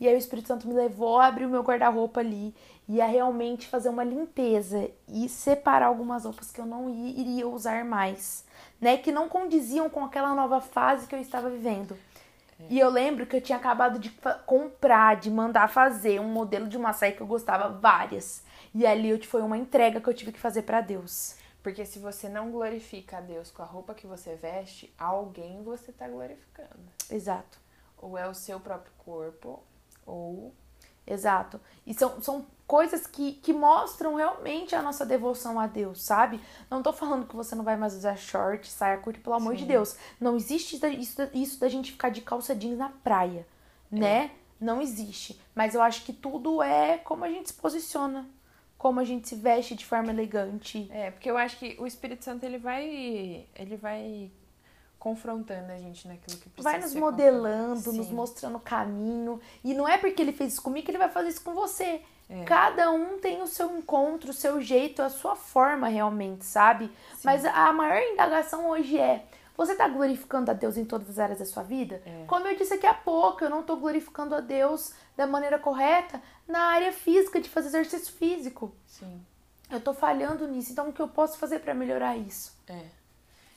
E 0.00 0.08
aí 0.08 0.14
o 0.14 0.18
Espírito 0.18 0.48
Santo 0.48 0.66
me 0.66 0.74
levou 0.74 1.20
a 1.20 1.26
abrir 1.26 1.46
o 1.46 1.48
meu 1.48 1.62
guarda-roupa 1.62 2.20
ali 2.20 2.54
e 2.88 3.00
a 3.00 3.06
realmente 3.06 3.68
fazer 3.68 3.88
uma 3.88 4.04
limpeza 4.04 4.90
e 5.08 5.28
separar 5.28 5.86
algumas 5.86 6.24
roupas 6.24 6.50
que 6.50 6.60
eu 6.60 6.66
não 6.66 6.90
iria 6.90 7.46
usar 7.48 7.84
mais, 7.84 8.44
né? 8.80 8.96
Que 8.96 9.12
não 9.12 9.28
condiziam 9.28 9.88
com 9.88 10.04
aquela 10.04 10.34
nova 10.34 10.60
fase 10.60 11.06
que 11.06 11.14
eu 11.14 11.20
estava 11.20 11.48
vivendo. 11.48 11.96
É. 12.64 12.74
E 12.74 12.78
eu 12.78 12.88
lembro 12.88 13.26
que 13.26 13.36
eu 13.36 13.40
tinha 13.40 13.58
acabado 13.58 13.98
de 13.98 14.10
comprar, 14.46 15.16
de 15.16 15.30
mandar 15.30 15.68
fazer 15.68 16.20
um 16.20 16.28
modelo 16.28 16.68
de 16.68 16.76
uma 16.76 16.92
saia 16.92 17.12
que 17.12 17.20
eu 17.20 17.26
gostava 17.26 17.68
várias. 17.68 18.44
E 18.74 18.86
ali 18.86 19.22
foi 19.22 19.42
uma 19.42 19.56
entrega 19.56 20.00
que 20.00 20.08
eu 20.08 20.14
tive 20.14 20.32
que 20.32 20.40
fazer 20.40 20.62
para 20.62 20.80
Deus. 20.80 21.36
Porque 21.62 21.86
se 21.86 21.98
você 21.98 22.28
não 22.28 22.50
glorifica 22.50 23.18
a 23.18 23.20
Deus 23.22 23.50
com 23.50 23.62
a 23.62 23.64
roupa 23.64 23.94
que 23.94 24.06
você 24.06 24.34
veste, 24.34 24.92
alguém 24.98 25.62
você 25.62 25.90
está 25.90 26.06
glorificando. 26.06 26.92
Exato. 27.10 27.58
Ou 27.96 28.18
é 28.18 28.28
o 28.28 28.34
seu 28.34 28.60
próprio 28.60 28.92
corpo, 28.98 29.62
ou. 30.04 30.52
Exato. 31.06 31.60
E 31.86 31.92
são, 31.92 32.20
são 32.20 32.46
coisas 32.66 33.06
que, 33.06 33.32
que 33.32 33.52
mostram 33.52 34.14
realmente 34.14 34.74
a 34.74 34.82
nossa 34.82 35.04
devoção 35.04 35.60
a 35.60 35.66
Deus, 35.66 36.02
sabe? 36.02 36.40
Não 36.70 36.82
tô 36.82 36.92
falando 36.92 37.26
que 37.26 37.36
você 37.36 37.54
não 37.54 37.64
vai 37.64 37.76
mais 37.76 37.94
usar 37.94 38.16
short, 38.16 38.70
saia 38.70 38.96
curta, 38.98 39.20
pelo 39.20 39.36
amor 39.36 39.52
Sim. 39.52 39.60
de 39.60 39.66
Deus. 39.66 39.96
Não 40.20 40.36
existe 40.36 40.80
isso, 40.98 41.22
isso 41.34 41.60
da 41.60 41.68
gente 41.68 41.92
ficar 41.92 42.08
de 42.08 42.22
calça 42.22 42.54
jeans 42.54 42.78
na 42.78 42.88
praia, 42.88 43.46
é. 43.92 43.96
né? 43.96 44.30
Não 44.60 44.80
existe. 44.80 45.38
Mas 45.54 45.74
eu 45.74 45.82
acho 45.82 46.04
que 46.04 46.12
tudo 46.12 46.62
é 46.62 46.98
como 46.98 47.24
a 47.24 47.28
gente 47.28 47.48
se 47.48 47.54
posiciona, 47.54 48.26
como 48.78 48.98
a 48.98 49.04
gente 49.04 49.28
se 49.28 49.34
veste 49.34 49.74
de 49.74 49.84
forma 49.84 50.10
elegante. 50.10 50.88
É, 50.90 51.10
porque 51.10 51.30
eu 51.30 51.36
acho 51.36 51.58
que 51.58 51.76
o 51.78 51.86
Espírito 51.86 52.24
Santo 52.24 52.44
ele 52.44 52.58
vai 52.58 53.46
ele 53.54 53.76
vai 53.76 54.30
confrontando 55.04 55.70
a 55.70 55.76
gente 55.76 56.08
naquilo 56.08 56.38
que 56.38 56.48
precisa 56.48 56.62
Vai 56.62 56.80
nos 56.80 56.94
modelando, 56.94 57.92
nos 57.92 58.08
mostrando 58.08 58.56
o 58.56 58.60
caminho. 58.60 59.38
E 59.62 59.74
não 59.74 59.86
é 59.86 59.98
porque 59.98 60.22
ele 60.22 60.32
fez 60.32 60.54
isso 60.54 60.62
comigo 60.62 60.86
que 60.86 60.90
ele 60.90 60.96
vai 60.96 61.10
fazer 61.10 61.28
isso 61.28 61.42
com 61.44 61.52
você. 61.52 62.00
É. 62.26 62.44
Cada 62.44 62.90
um 62.90 63.18
tem 63.18 63.42
o 63.42 63.46
seu 63.46 63.76
encontro, 63.76 64.30
o 64.30 64.32
seu 64.32 64.62
jeito, 64.62 65.02
a 65.02 65.10
sua 65.10 65.36
forma 65.36 65.88
realmente, 65.88 66.46
sabe? 66.46 66.86
Sim. 66.86 67.20
Mas 67.22 67.44
a 67.44 67.70
maior 67.70 68.00
indagação 68.00 68.66
hoje 68.70 68.98
é: 68.98 69.26
você 69.54 69.72
está 69.72 69.86
glorificando 69.86 70.50
a 70.50 70.54
Deus 70.54 70.78
em 70.78 70.86
todas 70.86 71.10
as 71.10 71.18
áreas 71.18 71.38
da 71.38 71.44
sua 71.44 71.62
vida? 71.62 72.00
É. 72.06 72.24
Como 72.26 72.48
eu 72.48 72.56
disse 72.56 72.72
aqui 72.72 72.86
há 72.86 72.94
pouco, 72.94 73.44
eu 73.44 73.50
não 73.50 73.60
estou 73.60 73.76
glorificando 73.76 74.34
a 74.34 74.40
Deus 74.40 74.94
da 75.14 75.26
maneira 75.26 75.58
correta 75.58 76.22
na 76.48 76.60
área 76.60 76.92
física, 76.92 77.38
de 77.38 77.50
fazer 77.50 77.68
exercício 77.68 78.14
físico. 78.14 78.74
Sim. 78.86 79.20
Eu 79.70 79.76
estou 79.76 79.92
falhando 79.92 80.48
nisso, 80.48 80.72
então 80.72 80.88
o 80.88 80.92
que 80.94 81.02
eu 81.02 81.08
posso 81.08 81.36
fazer 81.36 81.58
para 81.58 81.74
melhorar 81.74 82.16
isso? 82.16 82.56
É. 82.66 83.03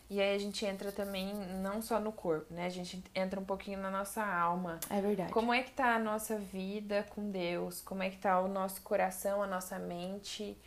E 0.10 0.22
aí 0.22 0.36
a 0.36 0.40
gente 0.40 0.66
entra 0.66 0.92
também 0.92 1.34
não 1.62 1.82
só 1.82 2.00
no 2.00 2.14
corpo, 2.14 2.54
né? 2.54 2.66
A 2.66 2.70
gente 2.70 3.04
entra 3.14 3.40
um 3.40 3.44
pouquinho 3.44 3.80
na 3.80 3.92
nossa 3.92 4.24
alma. 4.24 4.80
É 4.90 5.02
verdade. 5.02 5.34
Como 5.34 5.54
é 5.54 5.62
que 5.64 5.72
tá 5.72 5.96
a 5.96 6.00
nossa 6.00 6.38
vida 6.38 7.06
com 7.10 7.30
Deus? 7.30 7.82
Como 7.82 8.02
é 8.02 8.10
que 8.10 8.18
tá 8.18 8.40
o 8.40 8.48
nosso 8.48 8.82
coração, 8.82 9.44
a 9.44 9.48
nossa 9.48 9.78
mente? 9.78 10.58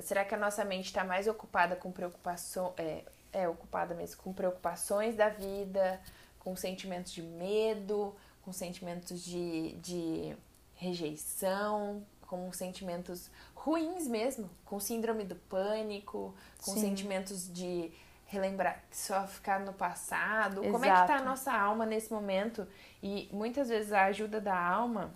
Será 0.00 0.24
que 0.24 0.34
a 0.34 0.38
nossa 0.38 0.64
mente 0.64 0.86
está 0.86 1.04
mais 1.04 1.26
ocupada 1.26 1.74
com 1.74 1.90
preocupação, 1.90 2.74
é, 2.76 3.04
é 3.32 3.48
ocupada 3.48 3.94
mesmo 3.94 4.22
com 4.22 4.32
preocupações 4.32 5.16
da 5.16 5.30
vida, 5.30 6.00
com 6.38 6.54
sentimentos 6.54 7.12
de 7.12 7.22
medo, 7.22 8.14
com 8.42 8.52
sentimentos 8.52 9.24
de, 9.24 9.72
de 9.76 10.36
rejeição, 10.74 12.04
com 12.26 12.52
sentimentos 12.52 13.30
ruins 13.54 14.06
mesmo, 14.06 14.50
com 14.64 14.80
síndrome 14.80 15.24
do 15.24 15.36
pânico, 15.36 16.34
com 16.62 16.72
Sim. 16.72 16.80
sentimentos 16.80 17.52
de 17.52 17.92
relembrar, 18.32 18.82
só 18.90 19.26
ficar 19.26 19.60
no 19.60 19.74
passado. 19.74 20.60
Exato. 20.60 20.72
Como 20.72 20.84
é 20.86 20.88
que 20.88 21.06
tá 21.06 21.16
a 21.16 21.22
nossa 21.22 21.52
alma 21.52 21.84
nesse 21.84 22.10
momento? 22.10 22.66
E 23.02 23.28
muitas 23.30 23.68
vezes 23.68 23.92
a 23.92 24.04
ajuda 24.06 24.40
da 24.40 24.58
alma, 24.58 25.12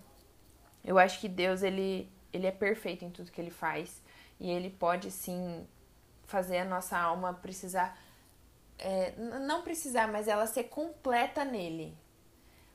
eu 0.85 0.99
acho 0.99 1.19
que 1.19 1.27
Deus 1.27 1.63
ele 1.63 2.09
ele 2.31 2.45
é 2.45 2.51
perfeito 2.51 3.03
em 3.03 3.09
tudo 3.09 3.31
que 3.31 3.41
ele 3.41 3.49
faz 3.49 4.01
e 4.39 4.51
ele 4.51 4.69
pode 4.69 5.09
sim 5.09 5.65
fazer 6.27 6.59
a 6.59 6.65
nossa 6.65 6.95
alma 6.95 7.33
precisar 7.33 7.97
é, 8.77 9.13
não 9.17 9.63
precisar, 9.63 10.07
mas 10.07 10.27
ela 10.27 10.45
ser 10.45 10.65
completa 10.65 11.43
nele. 11.43 11.97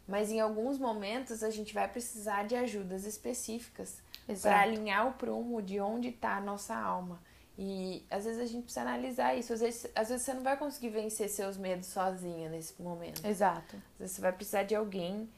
Mas 0.08 0.32
em 0.32 0.40
alguns 0.40 0.76
momentos 0.76 1.44
a 1.44 1.50
gente 1.50 1.72
vai 1.72 1.86
precisar 1.86 2.42
de 2.44 2.56
ajudas 2.56 3.04
específicas 3.04 4.02
para 4.40 4.62
alinhar 4.62 5.06
o 5.06 5.12
prumo 5.12 5.62
de 5.62 5.78
onde 5.78 6.08
está 6.08 6.38
a 6.38 6.40
nossa 6.40 6.74
alma. 6.74 7.22
E 7.58 8.04
às 8.10 8.24
vezes 8.24 8.40
a 8.40 8.46
gente 8.46 8.64
precisa 8.64 8.82
analisar 8.82 9.34
isso. 9.34 9.52
Às 9.52 9.60
vezes, 9.60 9.90
às 9.94 10.08
vezes 10.08 10.24
você 10.24 10.34
não 10.34 10.42
vai 10.42 10.56
conseguir 10.56 10.88
vencer 10.88 11.28
seus 11.28 11.56
medos 11.56 11.86
sozinha 11.88 12.48
nesse 12.48 12.80
momento. 12.80 13.24
Exato. 13.26 13.76
Às 13.94 13.98
vezes 13.98 14.16
você 14.16 14.20
vai 14.20 14.32
precisar 14.32 14.62
de 14.62 14.74
alguém 14.74 15.28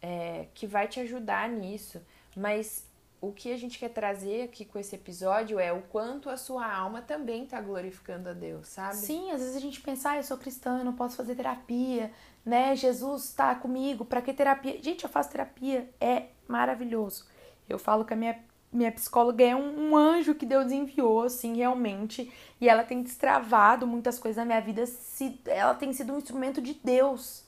é, 0.00 0.46
que 0.54 0.66
vai 0.66 0.86
te 0.86 1.00
ajudar 1.00 1.48
nisso. 1.48 2.00
Mas 2.36 2.86
o 3.22 3.30
que 3.32 3.52
a 3.52 3.56
gente 3.56 3.78
quer 3.78 3.88
trazer 3.88 4.42
aqui 4.42 4.64
com 4.64 4.78
esse 4.80 4.96
episódio 4.96 5.58
é 5.58 5.72
o 5.72 5.80
quanto 5.82 6.28
a 6.28 6.36
sua 6.36 6.70
alma 6.70 7.00
também 7.00 7.44
está 7.44 7.60
glorificando 7.60 8.28
a 8.28 8.32
Deus, 8.32 8.66
sabe? 8.68 8.96
Sim, 8.96 9.30
às 9.30 9.40
vezes 9.40 9.56
a 9.56 9.60
gente 9.60 9.80
pensa, 9.80 10.10
ah, 10.10 10.16
eu 10.16 10.24
sou 10.24 10.36
cristã, 10.36 10.78
eu 10.78 10.84
não 10.84 10.92
posso 10.92 11.16
fazer 11.16 11.36
terapia, 11.36 12.10
né? 12.44 12.74
Jesus 12.74 13.26
está 13.26 13.54
comigo, 13.54 14.04
para 14.04 14.20
que 14.20 14.34
terapia? 14.34 14.82
Gente, 14.82 15.04
eu 15.04 15.08
faço 15.08 15.30
terapia, 15.30 15.88
é 16.00 16.30
maravilhoso. 16.48 17.24
Eu 17.68 17.78
falo 17.78 18.04
que 18.04 18.12
a 18.12 18.16
minha 18.16 18.38
minha 18.72 18.90
psicóloga 18.90 19.44
é 19.44 19.54
um, 19.54 19.90
um, 19.90 19.96
anjo 19.96 20.34
que 20.34 20.46
Deus 20.46 20.72
enviou, 20.72 21.22
assim, 21.22 21.56
realmente. 21.56 22.32
E 22.60 22.68
ela 22.68 22.82
tem 22.82 23.02
destravado 23.02 23.86
muitas 23.86 24.18
coisas 24.18 24.38
na 24.38 24.44
minha 24.44 24.60
vida. 24.60 24.86
Se, 24.86 25.38
ela 25.46 25.74
tem 25.74 25.92
sido 25.92 26.12
um 26.12 26.18
instrumento 26.18 26.60
de 26.60 26.74
Deus. 26.74 27.44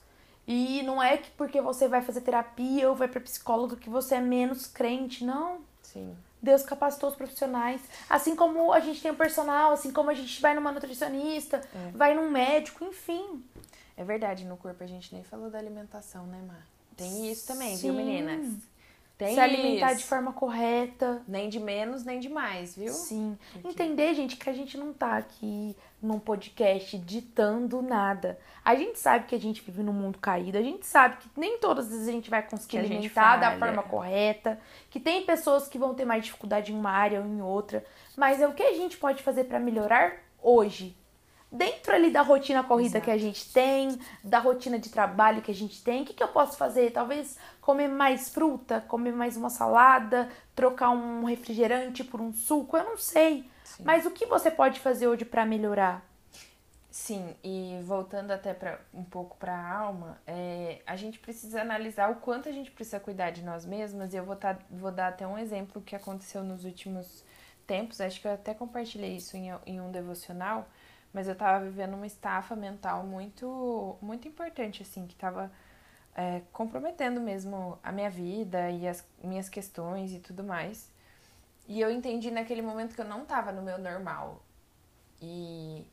E 0.46 0.82
não 0.82 1.02
é 1.02 1.16
que 1.16 1.30
porque 1.30 1.60
você 1.60 1.88
vai 1.88 2.02
fazer 2.02 2.20
terapia 2.20 2.88
ou 2.90 2.94
vai 2.94 3.08
para 3.08 3.20
psicóloga 3.20 3.76
que 3.76 3.88
você 3.88 4.16
é 4.16 4.20
menos 4.20 4.66
crente, 4.66 5.24
não. 5.24 5.60
Sim. 5.82 6.14
Deus 6.42 6.62
capacitou 6.62 7.08
os 7.08 7.16
profissionais. 7.16 7.80
Assim 8.08 8.36
como 8.36 8.70
a 8.70 8.80
gente 8.80 9.00
tem 9.00 9.10
um 9.10 9.16
personal, 9.16 9.72
assim 9.72 9.90
como 9.90 10.10
a 10.10 10.14
gente 10.14 10.42
vai 10.42 10.54
numa 10.54 10.70
nutricionista, 10.70 11.62
é. 11.74 11.90
vai 11.92 12.14
num 12.14 12.30
médico, 12.30 12.84
enfim. 12.84 13.42
É 13.96 14.04
verdade, 14.04 14.44
no 14.44 14.58
corpo 14.58 14.84
a 14.84 14.86
gente 14.86 15.14
nem 15.14 15.24
falou 15.24 15.48
da 15.48 15.58
alimentação, 15.58 16.26
né, 16.26 16.42
Mar? 16.46 16.66
Tem 16.96 17.30
isso 17.30 17.46
também, 17.46 17.76
Sim. 17.76 17.86
viu, 17.86 17.94
meninas? 17.94 18.73
Se 19.32 19.40
alimentar 19.40 19.92
isso. 19.92 20.02
de 20.02 20.04
forma 20.06 20.32
correta. 20.32 21.22
Nem 21.26 21.48
de 21.48 21.60
menos, 21.60 22.04
nem 22.04 22.20
de 22.20 22.28
mais, 22.28 22.76
viu? 22.76 22.92
Sim. 22.92 23.38
Porque... 23.52 23.68
Entender, 23.68 24.14
gente, 24.14 24.36
que 24.36 24.50
a 24.50 24.52
gente 24.52 24.76
não 24.76 24.92
tá 24.92 25.16
aqui 25.16 25.76
num 26.02 26.18
podcast 26.18 26.98
ditando 26.98 27.80
nada. 27.80 28.38
A 28.64 28.74
gente 28.74 28.98
sabe 28.98 29.26
que 29.26 29.34
a 29.34 29.40
gente 29.40 29.62
vive 29.62 29.82
num 29.82 29.92
mundo 29.92 30.18
caído, 30.18 30.58
a 30.58 30.62
gente 30.62 30.86
sabe 30.86 31.16
que 31.16 31.28
nem 31.36 31.58
todas 31.58 31.86
as 31.86 31.92
vezes 31.92 32.08
a 32.08 32.12
gente 32.12 32.30
vai 32.30 32.42
conseguir 32.42 32.68
que 32.68 32.78
alimentar 32.78 33.36
da 33.38 33.58
forma 33.58 33.82
correta, 33.82 34.60
que 34.90 35.00
tem 35.00 35.24
pessoas 35.24 35.66
que 35.66 35.78
vão 35.78 35.94
ter 35.94 36.04
mais 36.04 36.24
dificuldade 36.24 36.72
em 36.72 36.76
uma 36.76 36.90
área 36.90 37.20
ou 37.20 37.26
em 37.26 37.40
outra, 37.40 37.84
mas 38.16 38.40
é 38.40 38.46
o 38.46 38.52
que 38.52 38.62
a 38.62 38.74
gente 38.74 38.96
pode 38.98 39.22
fazer 39.22 39.44
para 39.44 39.58
melhorar 39.58 40.16
hoje. 40.42 40.94
Dentro 41.54 41.94
ali 41.94 42.10
da 42.10 42.20
rotina 42.20 42.64
corrida 42.64 42.98
Exato. 42.98 43.04
que 43.04 43.10
a 43.10 43.18
gente 43.18 43.52
tem, 43.52 43.98
da 44.22 44.40
rotina 44.40 44.78
de 44.78 44.90
trabalho 44.90 45.40
que 45.40 45.50
a 45.50 45.54
gente 45.54 45.82
tem, 45.82 46.02
o 46.02 46.04
que, 46.04 46.12
que 46.12 46.22
eu 46.22 46.28
posso 46.28 46.58
fazer? 46.58 46.90
Talvez 46.90 47.38
comer 47.60 47.88
mais 47.88 48.28
fruta, 48.28 48.80
comer 48.88 49.12
mais 49.12 49.36
uma 49.36 49.48
salada, 49.48 50.28
trocar 50.54 50.90
um 50.90 51.24
refrigerante 51.24 52.02
por 52.02 52.20
um 52.20 52.32
suco, 52.32 52.76
eu 52.76 52.84
não 52.84 52.98
sei. 52.98 53.48
Sim. 53.62 53.84
Mas 53.84 54.04
o 54.04 54.10
que 54.10 54.26
você 54.26 54.50
pode 54.50 54.80
fazer 54.80 55.06
hoje 55.06 55.24
para 55.24 55.46
melhorar? 55.46 56.04
Sim, 56.90 57.34
e 57.42 57.80
voltando 57.82 58.30
até 58.30 58.54
pra, 58.54 58.78
um 58.92 59.02
pouco 59.02 59.36
para 59.36 59.52
a 59.52 59.78
alma, 59.78 60.16
é, 60.26 60.80
a 60.86 60.94
gente 60.94 61.18
precisa 61.18 61.60
analisar 61.60 62.08
o 62.08 62.16
quanto 62.16 62.48
a 62.48 62.52
gente 62.52 62.70
precisa 62.70 63.00
cuidar 63.00 63.30
de 63.30 63.42
nós 63.42 63.64
mesmas. 63.66 64.14
E 64.14 64.16
eu 64.16 64.24
vou, 64.24 64.36
tá, 64.36 64.56
vou 64.70 64.92
dar 64.92 65.08
até 65.08 65.26
um 65.26 65.36
exemplo 65.36 65.82
que 65.82 65.96
aconteceu 65.96 66.44
nos 66.44 66.64
últimos 66.64 67.24
tempos. 67.66 68.00
Acho 68.00 68.20
que 68.20 68.28
eu 68.28 68.34
até 68.34 68.54
compartilhei 68.54 69.16
isso 69.16 69.36
em, 69.36 69.50
em 69.66 69.80
um 69.80 69.90
devocional, 69.90 70.68
mas 71.14 71.28
eu 71.28 71.32
estava 71.32 71.64
vivendo 71.64 71.94
uma 71.94 72.06
estafa 72.06 72.56
mental 72.56 73.04
muito, 73.04 73.96
muito 74.02 74.26
importante, 74.26 74.82
assim, 74.82 75.06
que 75.06 75.14
estava 75.14 75.50
é, 76.16 76.42
comprometendo 76.52 77.20
mesmo 77.20 77.78
a 77.84 77.92
minha 77.92 78.10
vida 78.10 78.68
e 78.72 78.88
as 78.88 79.06
minhas 79.22 79.48
questões 79.48 80.12
e 80.12 80.18
tudo 80.18 80.42
mais. 80.42 80.90
E 81.68 81.80
eu 81.80 81.88
entendi 81.88 82.32
naquele 82.32 82.60
momento 82.60 82.96
que 82.96 83.00
eu 83.00 83.04
não 83.04 83.22
estava 83.22 83.52
no 83.52 83.62
meu 83.62 83.78
normal. 83.78 84.42
E 85.22 85.86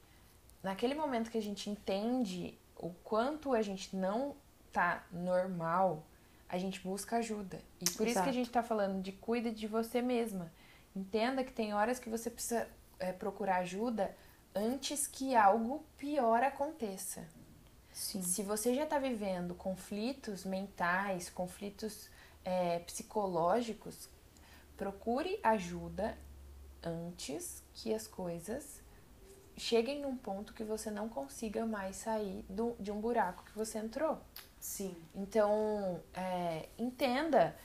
naquele 0.63 0.95
momento 0.95 1.29
que 1.29 1.37
a 1.37 1.41
gente 1.41 1.69
entende 1.69 2.57
o 2.75 2.89
quanto 3.03 3.53
a 3.53 3.61
gente 3.61 3.95
não 3.95 4.35
tá 4.73 5.03
normal, 5.11 6.03
a 6.49 6.57
gente 6.57 6.81
busca 6.81 7.17
ajuda. 7.17 7.59
E 7.79 7.85
por 7.91 8.07
Exato. 8.07 8.09
isso 8.09 8.23
que 8.23 8.29
a 8.29 8.33
gente 8.33 8.49
tá 8.49 8.63
falando 8.63 9.03
de 9.03 9.11
cuida 9.11 9.51
de 9.51 9.67
você 9.67 10.01
mesma. 10.01 10.51
Entenda 10.95 11.43
que 11.43 11.53
tem 11.53 11.75
horas 11.75 11.99
que 11.99 12.09
você 12.09 12.29
precisa 12.29 12.67
é, 12.99 13.13
procurar 13.13 13.57
ajuda 13.57 14.15
antes 14.55 15.07
que 15.07 15.35
algo 15.35 15.83
pior 15.97 16.43
aconteça. 16.43 17.27
Sim. 17.91 18.21
Se 18.23 18.43
você 18.43 18.73
já 18.73 18.83
está 18.83 18.97
vivendo 18.97 19.53
conflitos 19.53 20.45
mentais, 20.45 21.29
conflitos 21.29 22.09
é, 22.43 22.79
psicológicos, 22.79 24.09
procure 24.77 25.39
ajuda 25.43 26.17
antes 26.83 27.63
que 27.73 27.93
as 27.93 28.07
coisas 28.07 28.81
cheguem 29.57 30.01
num 30.01 30.15
ponto 30.17 30.53
que 30.53 30.63
você 30.63 30.89
não 30.89 31.07
consiga 31.07 31.65
mais 31.65 31.97
sair 31.97 32.43
do, 32.49 32.75
de 32.79 32.91
um 32.91 32.99
buraco 32.99 33.43
que 33.43 33.51
você 33.51 33.77
entrou. 33.77 34.17
Sim. 34.59 34.95
Então, 35.13 36.01
é, 36.13 36.69
entenda, 36.77 37.55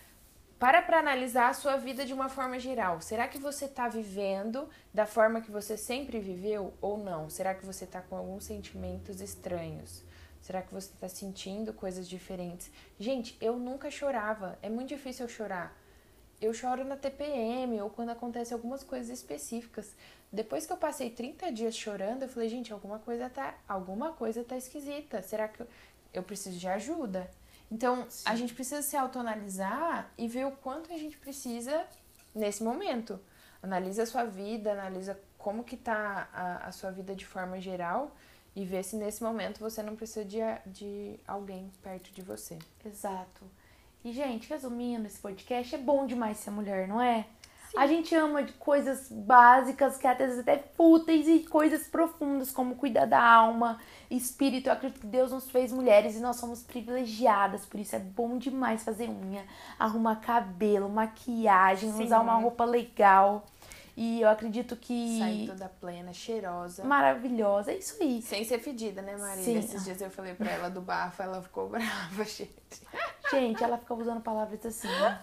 para 0.58 0.80
para 0.80 0.98
analisar 0.98 1.50
a 1.50 1.54
sua 1.54 1.76
vida 1.76 2.06
de 2.06 2.14
uma 2.14 2.28
forma 2.28 2.58
geral. 2.58 3.00
Será 3.00 3.28
que 3.28 3.38
você 3.38 3.66
está 3.66 3.88
vivendo 3.88 4.68
da 4.92 5.04
forma 5.04 5.40
que 5.40 5.50
você 5.50 5.76
sempre 5.76 6.18
viveu 6.18 6.72
ou 6.80 6.96
não? 6.96 7.28
Será 7.28 7.54
que 7.54 7.66
você 7.66 7.84
está 7.84 8.00
com 8.00 8.16
alguns 8.16 8.44
sentimentos 8.44 9.20
estranhos? 9.20 10.02
Será 10.40 10.62
que 10.62 10.72
você 10.72 10.88
está 10.92 11.08
sentindo 11.08 11.75
coisas 11.75 12.08
diferentes? 12.08 12.70
Gente, 12.98 13.36
eu 13.40 13.56
nunca 13.58 13.90
chorava. 13.90 14.58
É 14.62 14.70
muito 14.70 14.88
difícil 14.88 15.26
eu 15.26 15.28
chorar. 15.28 15.76
Eu 16.40 16.54
choro 16.54 16.84
na 16.84 16.96
TPM 16.96 17.80
ou 17.80 17.90
quando 17.90 18.10
acontece 18.10 18.54
algumas 18.54 18.82
coisas 18.82 19.10
específicas. 19.10 19.94
Depois 20.32 20.64
que 20.64 20.72
eu 20.72 20.76
passei 20.76 21.10
30 21.10 21.50
dias 21.52 21.76
chorando, 21.76 22.22
eu 22.22 22.28
falei, 22.28 22.48
gente, 22.48 22.72
alguma 22.72 22.98
coisa 22.98 23.28
tá, 23.28 23.54
alguma 23.68 24.12
coisa 24.12 24.44
tá 24.44 24.56
esquisita. 24.56 25.20
Será 25.20 25.48
que 25.48 25.60
eu, 25.60 25.66
eu 26.14 26.22
preciso 26.22 26.58
de 26.58 26.68
ajuda? 26.68 27.30
Então, 27.70 28.06
Sim. 28.08 28.23
a 28.26 28.37
gente 28.37 28.54
precisa 28.54 28.82
se 28.82 28.96
autoanalisar 28.96 30.11
e 30.16 30.28
ver 30.28 30.46
o 30.46 30.52
quanto 30.52 30.92
a 30.92 30.99
gente 30.99 31.16
precisa 31.16 31.85
nesse 32.35 32.62
momento. 32.62 33.18
Analisa 33.62 34.04
a 34.04 34.06
sua 34.06 34.25
vida, 34.25 34.73
analisa 34.73 35.18
como 35.37 35.64
que 35.64 35.76
tá 35.76 36.28
a, 36.32 36.68
a 36.68 36.73
sua 36.73 36.90
vida 36.90 37.14
de 37.14 37.26
forma 37.26 37.61
geral 37.61 38.14
e 38.54 38.64
ver 38.64 38.82
se 38.82 38.96
nesse 38.96 39.23
momento 39.23 39.58
você 39.61 39.82
não 39.82 39.96
precisa 39.96 40.25
de, 40.25 40.38
de 40.66 41.20
alguém 41.26 41.70
perto 41.82 42.11
de 42.12 42.23
você. 42.23 42.58
Exato. 42.85 43.44
E, 44.04 44.12
gente, 44.12 44.49
resumindo 44.49 45.06
esse 45.06 45.18
podcast, 45.18 45.75
é 45.75 45.78
bom 45.78 46.06
demais 46.06 46.38
ser 46.38 46.50
mulher, 46.50 46.87
não 46.87 47.02
é? 47.02 47.26
A 47.76 47.87
gente 47.87 48.14
ama 48.14 48.42
de 48.42 48.52
coisas 48.54 49.08
básicas, 49.11 49.96
que 49.96 50.06
às 50.06 50.18
vezes 50.18 50.38
até 50.38 50.58
fúteis, 50.76 51.26
e 51.26 51.40
coisas 51.40 51.87
profundas, 51.87 52.50
como 52.50 52.76
cuidar 52.76 53.06
da 53.06 53.23
alma, 53.23 53.80
espírito. 54.11 54.68
Eu 54.68 54.75
acredito 54.75 55.00
que 55.00 55.06
Deus 55.06 55.32
nos 55.32 55.50
fez 55.50 55.73
mulheres 55.73 56.16
e 56.16 56.20
nós 56.20 56.37
somos 56.37 56.62
privilegiadas, 56.62 57.64
por 57.66 57.80
isso 57.80 57.96
é 57.96 57.99
bom 57.99 58.38
demais 58.38 58.85
fazer 58.85 59.08
unha, 59.08 59.44
arrumar 59.78 60.16
cabelo, 60.16 60.88
maquiagem, 60.88 61.92
Sim. 61.92 62.04
usar 62.04 62.20
uma 62.20 62.35
roupa 62.35 62.64
legal. 62.64 63.46
E 63.96 64.20
eu 64.20 64.28
acredito 64.28 64.76
que. 64.76 65.18
Sair 65.18 65.46
toda 65.46 65.70
plena, 65.80 66.12
cheirosa. 66.12 66.85
Maravilhosa, 66.85 67.73
é 67.73 67.78
isso 67.78 67.96
aí. 68.02 68.20
Sem 68.20 68.44
ser 68.44 68.58
fedida, 68.58 69.00
né, 69.00 69.16
Maria? 69.16 69.42
Sim. 69.42 69.58
Esses 69.58 69.85
dias 69.85 70.00
eu 70.02 70.11
falei 70.11 70.35
pra 70.35 70.50
ela 70.50 70.68
do 70.68 70.82
bafo, 70.82 71.23
ela 71.23 71.40
ficou 71.40 71.66
brava, 71.70 72.25
gente. 72.25 72.54
Gente, 73.30 73.64
ela 73.64 73.78
fica 73.78 73.94
usando 73.94 74.20
palavras 74.20 74.64
assim, 74.66 74.88
né? 74.88 75.18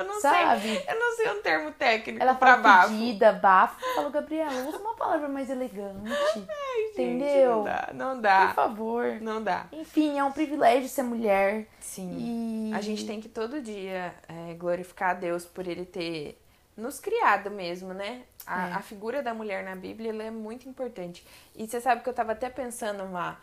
Eu 0.00 0.06
não 0.06 0.20
Sabe? 0.20 0.62
sei. 0.62 0.84
Eu 0.88 0.98
não 0.98 1.16
sei 1.16 1.30
um 1.30 1.42
termo 1.42 1.72
técnico 1.72 2.22
Ela 2.22 2.34
pra 2.34 2.56
bafo. 2.56 2.88
Pedida, 2.88 3.32
bafo. 3.32 3.80
Falou, 3.94 4.10
Gabriela, 4.10 4.68
usa 4.68 4.78
uma 4.78 4.94
palavra 4.94 5.28
mais 5.28 5.50
elegante. 5.50 6.10
Ai, 6.48 6.82
entendeu? 6.92 7.56
não 7.56 7.64
dá, 7.64 7.90
não 7.92 8.20
dá. 8.20 8.46
Por 8.46 8.54
favor. 8.54 9.20
Não 9.20 9.42
dá. 9.42 9.66
Enfim, 9.72 10.18
é 10.18 10.24
um 10.24 10.32
privilégio 10.32 10.88
ser 10.88 11.02
mulher. 11.02 11.66
Sim. 11.80 12.70
E... 12.70 12.74
A 12.74 12.80
gente 12.80 13.06
tem 13.06 13.20
que 13.20 13.28
todo 13.28 13.60
dia 13.60 14.14
é, 14.28 14.54
glorificar 14.54 15.10
a 15.10 15.14
Deus 15.14 15.44
por 15.44 15.66
ele 15.66 15.84
ter 15.84 16.40
nos 16.76 16.98
criado 16.98 17.50
mesmo, 17.50 17.92
né? 17.92 18.22
A, 18.46 18.68
é. 18.68 18.72
a 18.72 18.80
figura 18.80 19.22
da 19.22 19.34
mulher 19.34 19.62
na 19.62 19.76
Bíblia 19.76 20.10
é 20.22 20.30
muito 20.30 20.68
importante. 20.68 21.26
E 21.54 21.66
você 21.66 21.80
sabe 21.80 22.02
que 22.02 22.08
eu 22.08 22.14
tava 22.14 22.32
até 22.32 22.48
pensando, 22.48 23.04
Má, 23.06 23.36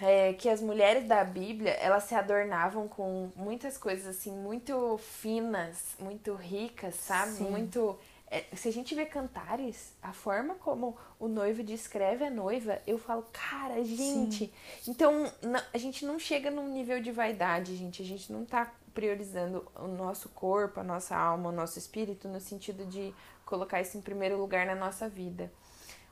é, 0.00 0.32
que 0.34 0.48
as 0.48 0.60
mulheres 0.60 1.06
da 1.06 1.24
Bíblia, 1.24 1.72
elas 1.72 2.04
se 2.04 2.14
adornavam 2.14 2.86
com 2.86 3.30
muitas 3.34 3.78
coisas 3.78 4.06
assim, 4.06 4.32
muito 4.32 4.98
finas, 4.98 5.96
muito 5.98 6.34
ricas, 6.34 6.94
sabe? 6.94 7.32
Sim. 7.32 7.50
Muito. 7.50 7.98
É, 8.28 8.44
se 8.54 8.68
a 8.68 8.72
gente 8.72 8.94
vê 8.94 9.06
cantares, 9.06 9.94
a 10.02 10.12
forma 10.12 10.56
como 10.56 10.96
o 11.18 11.28
noivo 11.28 11.62
descreve 11.62 12.24
a 12.24 12.30
noiva, 12.30 12.80
eu 12.86 12.98
falo, 12.98 13.24
cara, 13.32 13.82
gente. 13.84 14.52
Sim. 14.82 14.90
Então, 14.90 15.30
a 15.72 15.78
gente 15.78 16.04
não 16.04 16.18
chega 16.18 16.50
num 16.50 16.68
nível 16.68 17.00
de 17.00 17.12
vaidade, 17.12 17.76
gente. 17.76 18.02
A 18.02 18.04
gente 18.04 18.32
não 18.32 18.44
tá 18.44 18.72
priorizando 18.92 19.66
o 19.76 19.86
nosso 19.86 20.28
corpo, 20.30 20.80
a 20.80 20.82
nossa 20.82 21.16
alma, 21.16 21.50
o 21.50 21.52
nosso 21.52 21.78
espírito, 21.78 22.28
no 22.28 22.40
sentido 22.40 22.84
de 22.84 23.14
colocar 23.44 23.80
isso 23.80 23.96
em 23.96 24.00
primeiro 24.00 24.36
lugar 24.36 24.66
na 24.66 24.74
nossa 24.74 25.08
vida. 25.08 25.52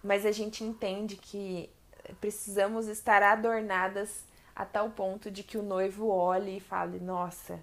Mas 0.02 0.24
a 0.24 0.30
gente 0.30 0.62
entende 0.62 1.16
que 1.16 1.68
precisamos 2.20 2.86
estar 2.86 3.22
adornadas 3.22 4.24
a 4.54 4.64
tal 4.64 4.90
ponto 4.90 5.30
de 5.30 5.42
que 5.42 5.58
o 5.58 5.62
noivo 5.62 6.08
olhe 6.08 6.58
e 6.58 6.60
fale: 6.60 7.00
Nossa, 7.00 7.60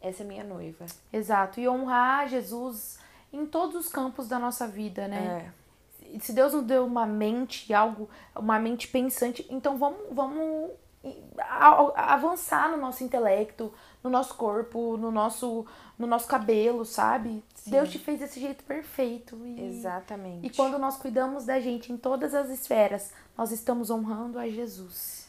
essa 0.00 0.22
é 0.22 0.26
minha 0.26 0.44
noiva. 0.44 0.86
Exato. 1.12 1.60
E 1.60 1.68
honrar 1.68 2.28
Jesus 2.28 2.98
em 3.32 3.46
todos 3.46 3.76
os 3.76 3.88
campos 3.88 4.28
da 4.28 4.38
nossa 4.38 4.66
vida, 4.66 5.08
né? 5.08 5.52
É. 6.08 6.18
Se 6.20 6.32
Deus 6.32 6.52
nos 6.52 6.64
deu 6.64 6.84
uma 6.84 7.06
mente, 7.06 7.72
algo, 7.72 8.08
uma 8.36 8.58
mente 8.58 8.88
pensante, 8.88 9.46
então 9.48 9.78
vamos, 9.78 10.00
vamos 10.10 10.70
avançar 11.94 12.70
no 12.70 12.76
nosso 12.76 13.02
intelecto, 13.02 13.72
no 14.02 14.10
nosso 14.10 14.34
corpo, 14.34 14.96
no 14.96 15.10
nosso, 15.10 15.66
no 15.98 16.06
nosso 16.06 16.28
cabelo, 16.28 16.84
sabe? 16.84 17.42
Sim. 17.54 17.70
Deus 17.70 17.90
te 17.90 17.98
fez 17.98 18.20
desse 18.20 18.40
jeito 18.40 18.62
perfeito. 18.64 19.36
E, 19.44 19.60
Exatamente. 19.60 20.46
E 20.46 20.50
quando 20.50 20.78
nós 20.78 20.96
cuidamos 20.96 21.44
da 21.44 21.58
gente 21.60 21.92
em 21.92 21.96
todas 21.96 22.34
as 22.34 22.50
esferas, 22.50 23.12
nós 23.36 23.50
estamos 23.50 23.90
honrando 23.90 24.38
a 24.38 24.48
Jesus. 24.48 25.26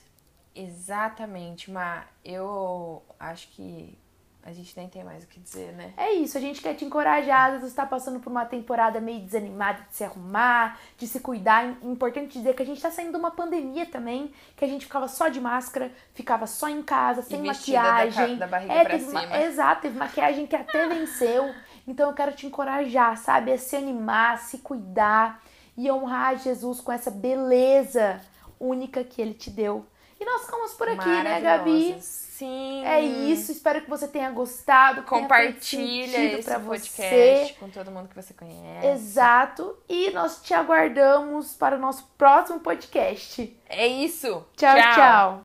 Exatamente, 0.56 1.72
mas 1.72 2.06
eu 2.24 3.02
acho 3.20 3.48
que 3.50 3.98
a 4.45 4.51
gente 4.51 4.75
nem 4.75 4.89
tem 4.89 5.06
mais 5.06 5.23
o 5.23 5.27
que 5.27 5.39
dizer, 5.39 5.71
né? 5.71 5.93
É 5.95 6.12
isso, 6.12 6.38
a 6.38 6.41
gente 6.41 6.62
quer 6.62 6.73
te 6.73 6.84
encorajar. 6.84 7.45
Às 7.45 7.53
vezes 7.53 7.69
você 7.69 7.75
tá 7.75 7.86
passando 7.86 8.19
por 8.19 8.29
uma 8.29 8.45
temporada 8.45 8.99
meio 8.99 9.21
desanimada 9.21 9.86
de 9.89 9.95
se 9.95 10.03
arrumar, 10.03 10.77
de 10.97 11.08
se 11.08 11.21
cuidar. 11.21 11.63
É 11.65 11.88
importante 11.88 12.38
dizer 12.38 12.53
que 12.53 12.62
a 12.62 12.65
gente 12.65 12.82
tá 12.82 12.91
saindo 12.91 13.12
de 13.12 13.17
uma 13.17 13.32
pandemia 13.32 13.86
também, 13.86 14.34
que 14.58 14.65
a 14.65 14.67
gente 14.67 14.86
ficava 14.86 15.08
só 15.08 15.29
de 15.29 15.39
máscara, 15.39 15.91
ficava 16.13 16.45
só 16.45 16.67
em 16.67 16.84
casa, 16.84 17.21
sem 17.21 17.41
maquiagem. 17.41 18.38
Da, 18.38 18.45
da 18.45 18.51
barriga 18.51 18.73
é, 18.73 18.84
pra 18.84 18.97
teve 18.97 19.06
cima. 19.06 19.38
exato, 19.38 19.82
teve 19.84 19.97
maquiagem 19.97 20.45
que 20.45 20.56
até 20.56 20.88
venceu. 20.89 21.53
Então 21.88 22.10
eu 22.10 22.15
quero 22.15 22.34
te 22.34 22.45
encorajar, 22.45 23.17
sabe? 23.17 23.53
A 23.53 23.58
se 23.58 23.77
animar, 23.77 24.34
a 24.34 24.38
se 24.38 24.58
cuidar 24.58 25.41
e 25.77 25.89
honrar 25.89 26.38
Jesus 26.38 26.82
com 26.82 26.91
essa 26.91 27.10
beleza 27.10 28.19
única 28.60 29.06
que 29.06 29.21
ele 29.21 29.34
te 29.34 29.49
deu. 29.49 29.86
E 30.19 30.25
nós 30.25 30.41
ficamos 30.41 30.73
por 30.73 30.88
aqui, 30.88 31.10
né, 31.10 31.41
Gabi? 31.41 31.97
Sim. 32.38 32.84
É 32.84 33.00
isso. 33.00 33.52
Espero 33.52 33.82
que 33.82 33.89
você 33.89 34.08
tenha 34.08 34.32
gostado. 34.32 35.04
Compartilha 35.04 36.12
tenha 36.12 36.39
esse 36.39 36.60
podcast 36.60 37.54
você. 37.54 37.56
com 37.60 37.69
todo 37.69 37.91
mundo 37.91 38.10
que 38.10 38.15
você 38.15 38.34
conhece. 38.34 38.88
Exato. 38.88 39.78
E 39.88 40.10
nós 40.12 40.41
te 40.41 40.54
aguardamos 40.54 41.54
para 41.54 41.76
o 41.76 41.80
nosso 41.80 42.10
próximo 42.17 42.60
podcast. 42.60 43.56
É 43.69 43.86
isso. 43.86 44.43
tchau. 44.56 44.76
tchau. 44.76 44.93
tchau. 44.96 45.41